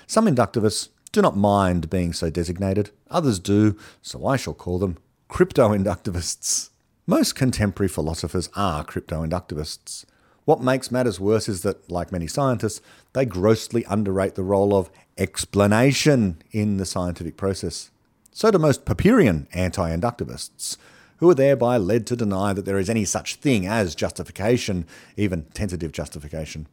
[0.09, 4.99] Some inductivists do not mind being so designated, others do, so I shall call them
[5.28, 6.70] crypto inductivists.
[7.07, 10.05] Most contemporary philosophers are crypto inductivists.
[10.45, 12.81] What makes matters worse is that, like many scientists,
[13.15, 17.91] they grossly underrate the role of explanation in the scientific process.
[18.33, 20.77] So do most Popperian anti inductivists,
[21.19, 24.87] who are thereby led to deny that there is any such thing as justification,
[25.17, 26.67] even tentative justification.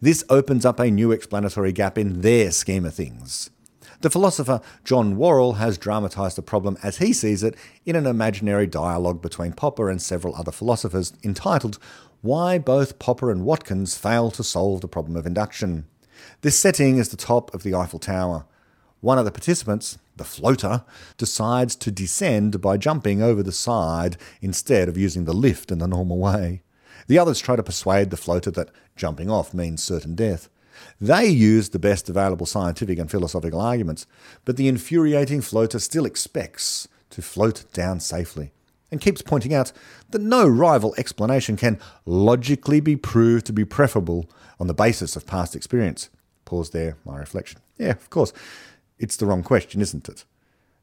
[0.00, 3.50] This opens up a new explanatory gap in their scheme of things.
[4.02, 7.54] The philosopher John Worrall has dramatised the problem as he sees it
[7.84, 11.78] in an imaginary dialogue between Popper and several other philosophers entitled
[12.22, 15.86] Why Both Popper and Watkins Fail to Solve the Problem of Induction.
[16.42, 18.44] This setting is the top of the Eiffel Tower.
[19.00, 20.84] One of the participants, the floater,
[21.16, 25.88] decides to descend by jumping over the side instead of using the lift in the
[25.88, 26.60] normal way.
[27.06, 30.50] The others try to persuade the floater that jumping off means certain death.
[31.00, 34.06] They use the best available scientific and philosophical arguments,
[34.44, 38.52] but the infuriating floater still expects to float down safely
[38.90, 39.72] and keeps pointing out
[40.10, 44.28] that no rival explanation can logically be proved to be preferable
[44.58, 46.10] on the basis of past experience.
[46.44, 47.60] Pause there, my reflection.
[47.78, 48.32] Yeah, of course.
[48.98, 50.24] It's the wrong question, isn't it?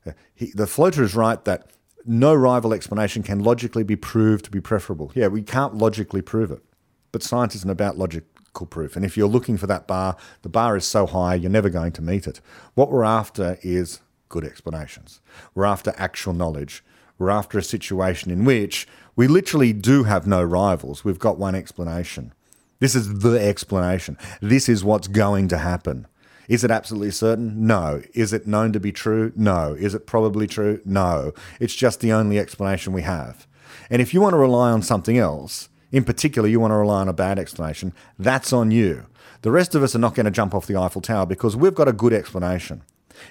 [0.05, 1.70] Uh, he, the floater is right that
[2.05, 5.12] no rival explanation can logically be proved to be preferable.
[5.14, 6.64] Yeah, we can't logically prove it.
[7.12, 8.95] But science isn't about logical proof.
[8.95, 11.91] And if you're looking for that bar, the bar is so high, you're never going
[11.93, 12.39] to meet it.
[12.74, 13.99] What we're after is
[14.30, 15.22] good explanations.
[15.53, 16.84] We're after actual knowledge.
[17.18, 21.03] We're after a situation in which we literally do have no rivals.
[21.03, 22.34] We've got one explanation.
[22.80, 24.18] This is the explanation.
[24.41, 26.07] This is what's going to happen.
[26.47, 27.65] Is it absolutely certain?
[27.65, 28.01] No.
[28.13, 29.34] Is it known to be true?
[29.36, 29.74] No.
[29.74, 30.80] Is it probably true?
[30.86, 31.34] No.
[31.59, 33.47] It's just the only explanation we have.
[33.89, 37.01] And if you want to rely on something else, in particular, you want to rely
[37.01, 39.07] on a bad explanation, that's on you.
[39.41, 41.76] The rest of us are not going to jump off the Eiffel Tower because we've
[41.76, 42.84] got a good explanation.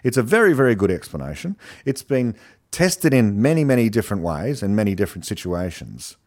[0.03, 1.57] It's a very, very good explanation.
[1.85, 2.35] It's been
[2.77, 6.19] tested in many, many different ways and many different situations.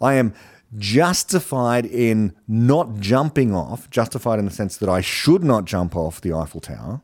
[0.00, 0.32] I am
[0.76, 6.20] justified in not jumping off, justified in the sense that I should not jump off
[6.20, 7.00] the Eiffel Tower,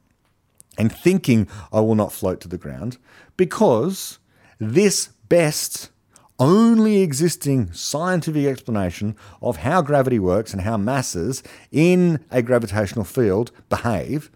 [0.78, 2.98] and thinking I will not float to the ground,
[3.36, 4.20] because
[4.60, 5.90] this best
[6.38, 11.42] only existing scientific explanation of how gravity works and how masses
[11.72, 14.30] in a gravitational field behave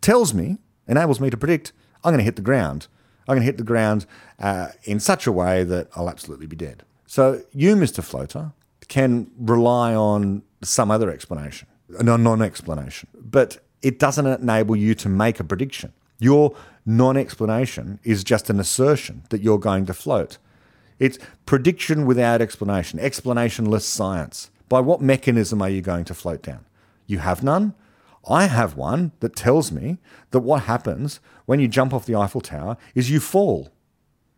[0.00, 0.58] tells me,
[0.88, 1.72] enables me to predict
[2.02, 2.88] I'm going to hit the ground.
[3.26, 4.06] I'm going to hit the ground
[4.38, 6.84] uh, in such a way that I'll absolutely be dead.
[7.06, 8.02] So you, Mr.
[8.02, 8.52] Floater,
[8.88, 11.68] can rely on some other explanation,
[11.98, 15.92] a non explanation, but it doesn't enable you to make a prediction.
[16.18, 16.54] Your
[16.84, 20.38] non explanation is just an assertion that you're going to float.
[20.98, 24.50] It's prediction without explanation, explanationless science.
[24.68, 26.64] By what mechanism are you going to float down?
[27.06, 27.74] You have none?
[28.28, 29.98] I have one that tells me
[30.30, 33.70] that what happens when you jump off the Eiffel Tower is you fall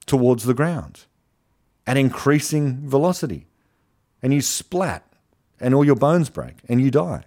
[0.06, 1.06] towards the ground
[1.86, 3.46] at increasing velocity
[4.22, 5.04] and you splat
[5.60, 7.24] and all your bones break and you die.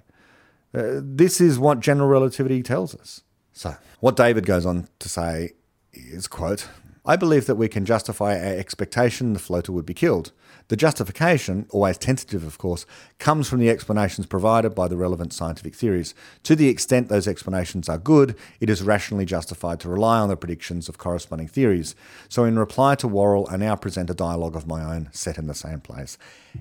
[0.73, 3.23] Uh, this is what general relativity tells us.
[3.51, 5.51] So, what David goes on to say
[5.91, 6.69] is, quote,
[7.05, 10.31] I believe that we can justify our expectation the floater would be killed.
[10.71, 12.85] The justification, always tentative of course,
[13.19, 16.15] comes from the explanations provided by the relevant scientific theories.
[16.43, 20.37] To the extent those explanations are good, it is rationally justified to rely on the
[20.37, 21.93] predictions of corresponding theories.
[22.29, 25.47] So, in reply to Worrall, I now present a dialogue of my own set in
[25.47, 26.17] the same place.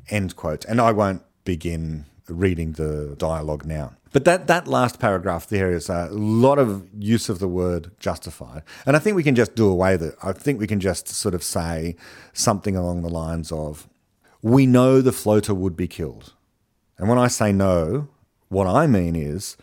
[0.08, 0.64] End quote.
[0.64, 3.94] And I won't begin reading the dialogue now.
[4.12, 8.64] But that, that last paragraph there is a lot of use of the word justified.
[8.86, 10.14] And I think we can just do away with it.
[10.20, 11.94] I think we can just sort of say
[12.32, 13.88] something along the lines of,
[14.42, 16.34] we know the floater would be killed.
[16.98, 18.08] And when I say no,
[18.48, 19.56] what I mean is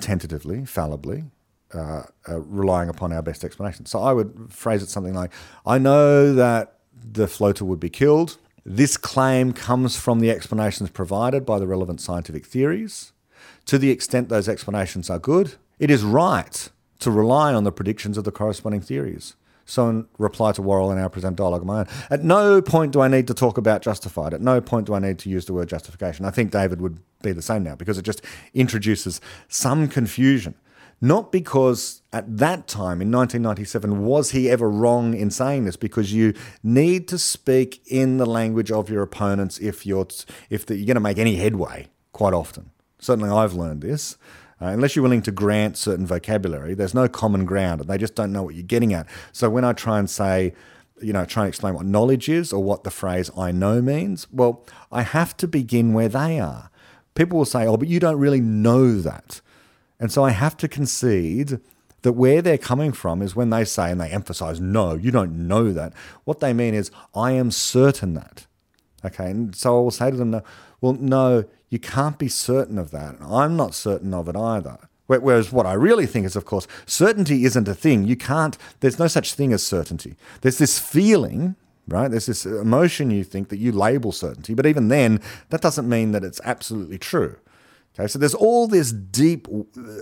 [0.00, 1.24] tentatively, fallibly,
[1.74, 3.86] uh, uh, relying upon our best explanation.
[3.86, 5.32] So I would phrase it something like,
[5.64, 8.38] I know that the floater would be killed.
[8.64, 13.12] This claim comes from the explanations provided by the relevant scientific theories.
[13.66, 16.68] To the extent those explanations are good, it is right
[17.00, 19.34] to rely on the predictions of the corresponding theories.
[19.64, 22.92] So, in reply to Worrall and our present dialogue of my own, at no point
[22.92, 24.34] do I need to talk about justified.
[24.34, 26.24] At no point do I need to use the word justification.
[26.24, 28.22] I think David would be the same now because it just
[28.54, 30.54] introduces some confusion.
[31.04, 36.12] Not because at that time in 1997 was he ever wrong in saying this, because
[36.12, 36.32] you
[36.62, 40.06] need to speak in the language of your opponents if you're
[40.48, 41.88] if the, you're going to make any headway.
[42.12, 44.16] Quite often, certainly I've learned this.
[44.62, 48.14] Uh, unless you're willing to grant certain vocabulary, there's no common ground and they just
[48.14, 49.08] don't know what you're getting at.
[49.32, 50.54] So when I try and say,
[51.00, 54.28] you know, try and explain what knowledge is or what the phrase I know means,
[54.30, 56.70] well, I have to begin where they are.
[57.16, 59.40] People will say, oh, but you don't really know that.
[59.98, 61.60] And so I have to concede
[62.02, 65.48] that where they're coming from is when they say and they emphasize, no, you don't
[65.48, 65.92] know that.
[66.22, 68.46] What they mean is, I am certain that.
[69.04, 69.30] Okay.
[69.30, 70.42] And so I will say to them, no,
[70.80, 73.16] well, no, you can't be certain of that.
[73.20, 74.78] I'm not certain of it either.
[75.06, 78.04] Whereas what I really think is, of course, certainty isn't a thing.
[78.04, 80.16] You can't, there's no such thing as certainty.
[80.40, 82.10] There's this feeling, right?
[82.10, 86.12] There's this emotion you think that you label certainty, but even then, that doesn't mean
[86.12, 87.36] that it's absolutely true.
[87.94, 89.46] Okay, so there's all this deep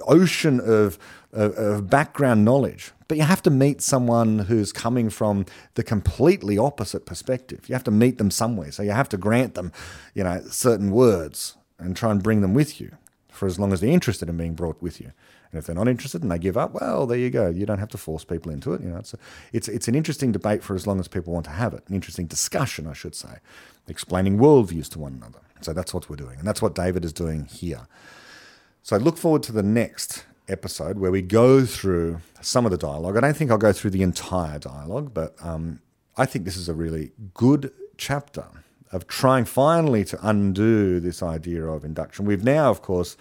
[0.07, 0.97] ocean of,
[1.32, 6.57] of, of, background knowledge, but you have to meet someone who's coming from the completely
[6.57, 7.68] opposite perspective.
[7.68, 9.72] You have to meet them somewhere, so you have to grant them,
[10.14, 12.93] you know, certain words and try and bring them with you
[13.28, 15.12] for as long as they're interested in being brought with you.
[15.51, 17.49] And if they're not interested and they give up, well, there you go.
[17.49, 18.82] You don't have to force people into it.
[18.82, 19.18] You know, it's a,
[19.53, 21.82] it's it's an interesting debate for as long as people want to have it.
[21.88, 23.38] An interesting discussion, I should say,
[23.88, 25.41] explaining worldviews to one another.
[25.65, 26.39] So that's what we're doing.
[26.39, 27.87] And that's what David is doing here.
[28.83, 32.79] So I look forward to the next episode where we go through some of the
[32.79, 33.17] dialogue.
[33.17, 35.81] I don't think I'll go through the entire dialogue, but um,
[36.17, 38.45] I think this is a really good chapter
[38.93, 42.25] of trying finally to undo this idea of induction.
[42.25, 43.17] We've now, of course,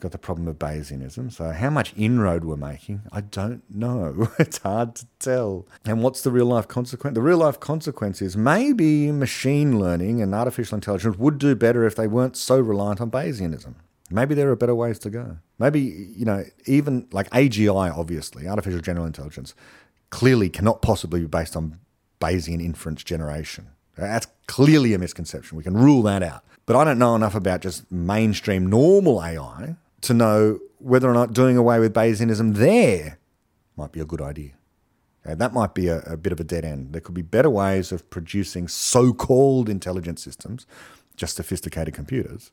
[0.00, 1.32] got the problem of Bayesianism.
[1.32, 4.30] So, how much inroad we're making, I don't know.
[4.38, 5.66] it's hard to tell.
[5.84, 7.14] And what's the real life consequence?
[7.14, 11.96] The real life consequence is maybe machine learning and artificial intelligence would do better if
[11.96, 13.74] they weren't so reliant on Bayesianism.
[14.10, 15.38] Maybe there are better ways to go.
[15.58, 19.54] Maybe, you know, even like AGI, obviously, artificial general intelligence,
[20.10, 21.78] clearly cannot possibly be based on
[22.20, 23.68] Bayesian inference generation.
[23.96, 25.58] That's clearly a misconception.
[25.58, 26.44] We can rule that out.
[26.66, 31.32] But I don't know enough about just mainstream normal AI to know whether or not
[31.32, 33.18] doing away with Bayesianism there
[33.76, 34.52] might be a good idea.
[35.24, 36.92] Okay, that might be a, a bit of a dead end.
[36.92, 40.66] There could be better ways of producing so called intelligent systems,
[41.16, 42.52] just sophisticated computers,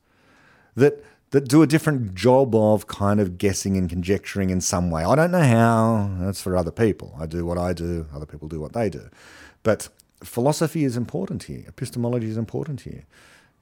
[0.76, 5.04] that that do a different job of kind of guessing and conjecturing in some way.
[5.04, 7.14] I don't know how, that's for other people.
[7.20, 9.10] I do what I do, other people do what they do.
[9.64, 9.90] But
[10.24, 13.06] philosophy is important here, epistemology is important here.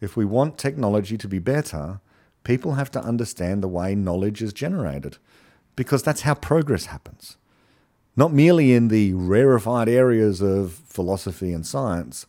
[0.01, 2.01] If we want technology to be better,
[2.43, 5.17] people have to understand the way knowledge is generated
[5.75, 7.37] because that's how progress happens.
[8.15, 12.27] Not merely in the rarefied areas of philosophy and science,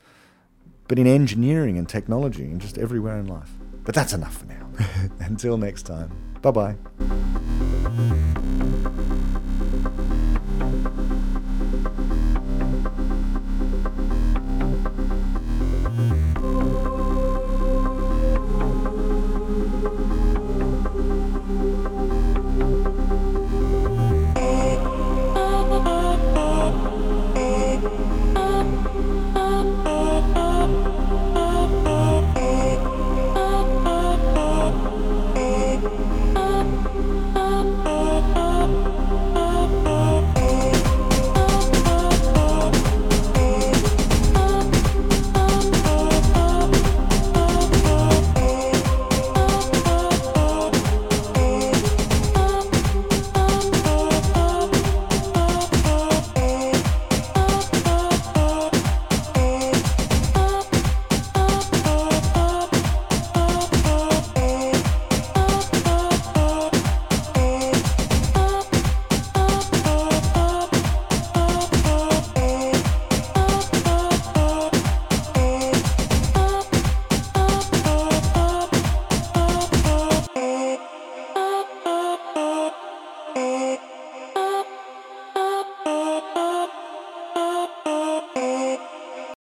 [0.88, 3.50] but in engineering and technology and just everywhere in life.
[3.84, 4.70] But that's enough for now.
[5.20, 6.10] Until next time,
[6.40, 8.20] bye bye.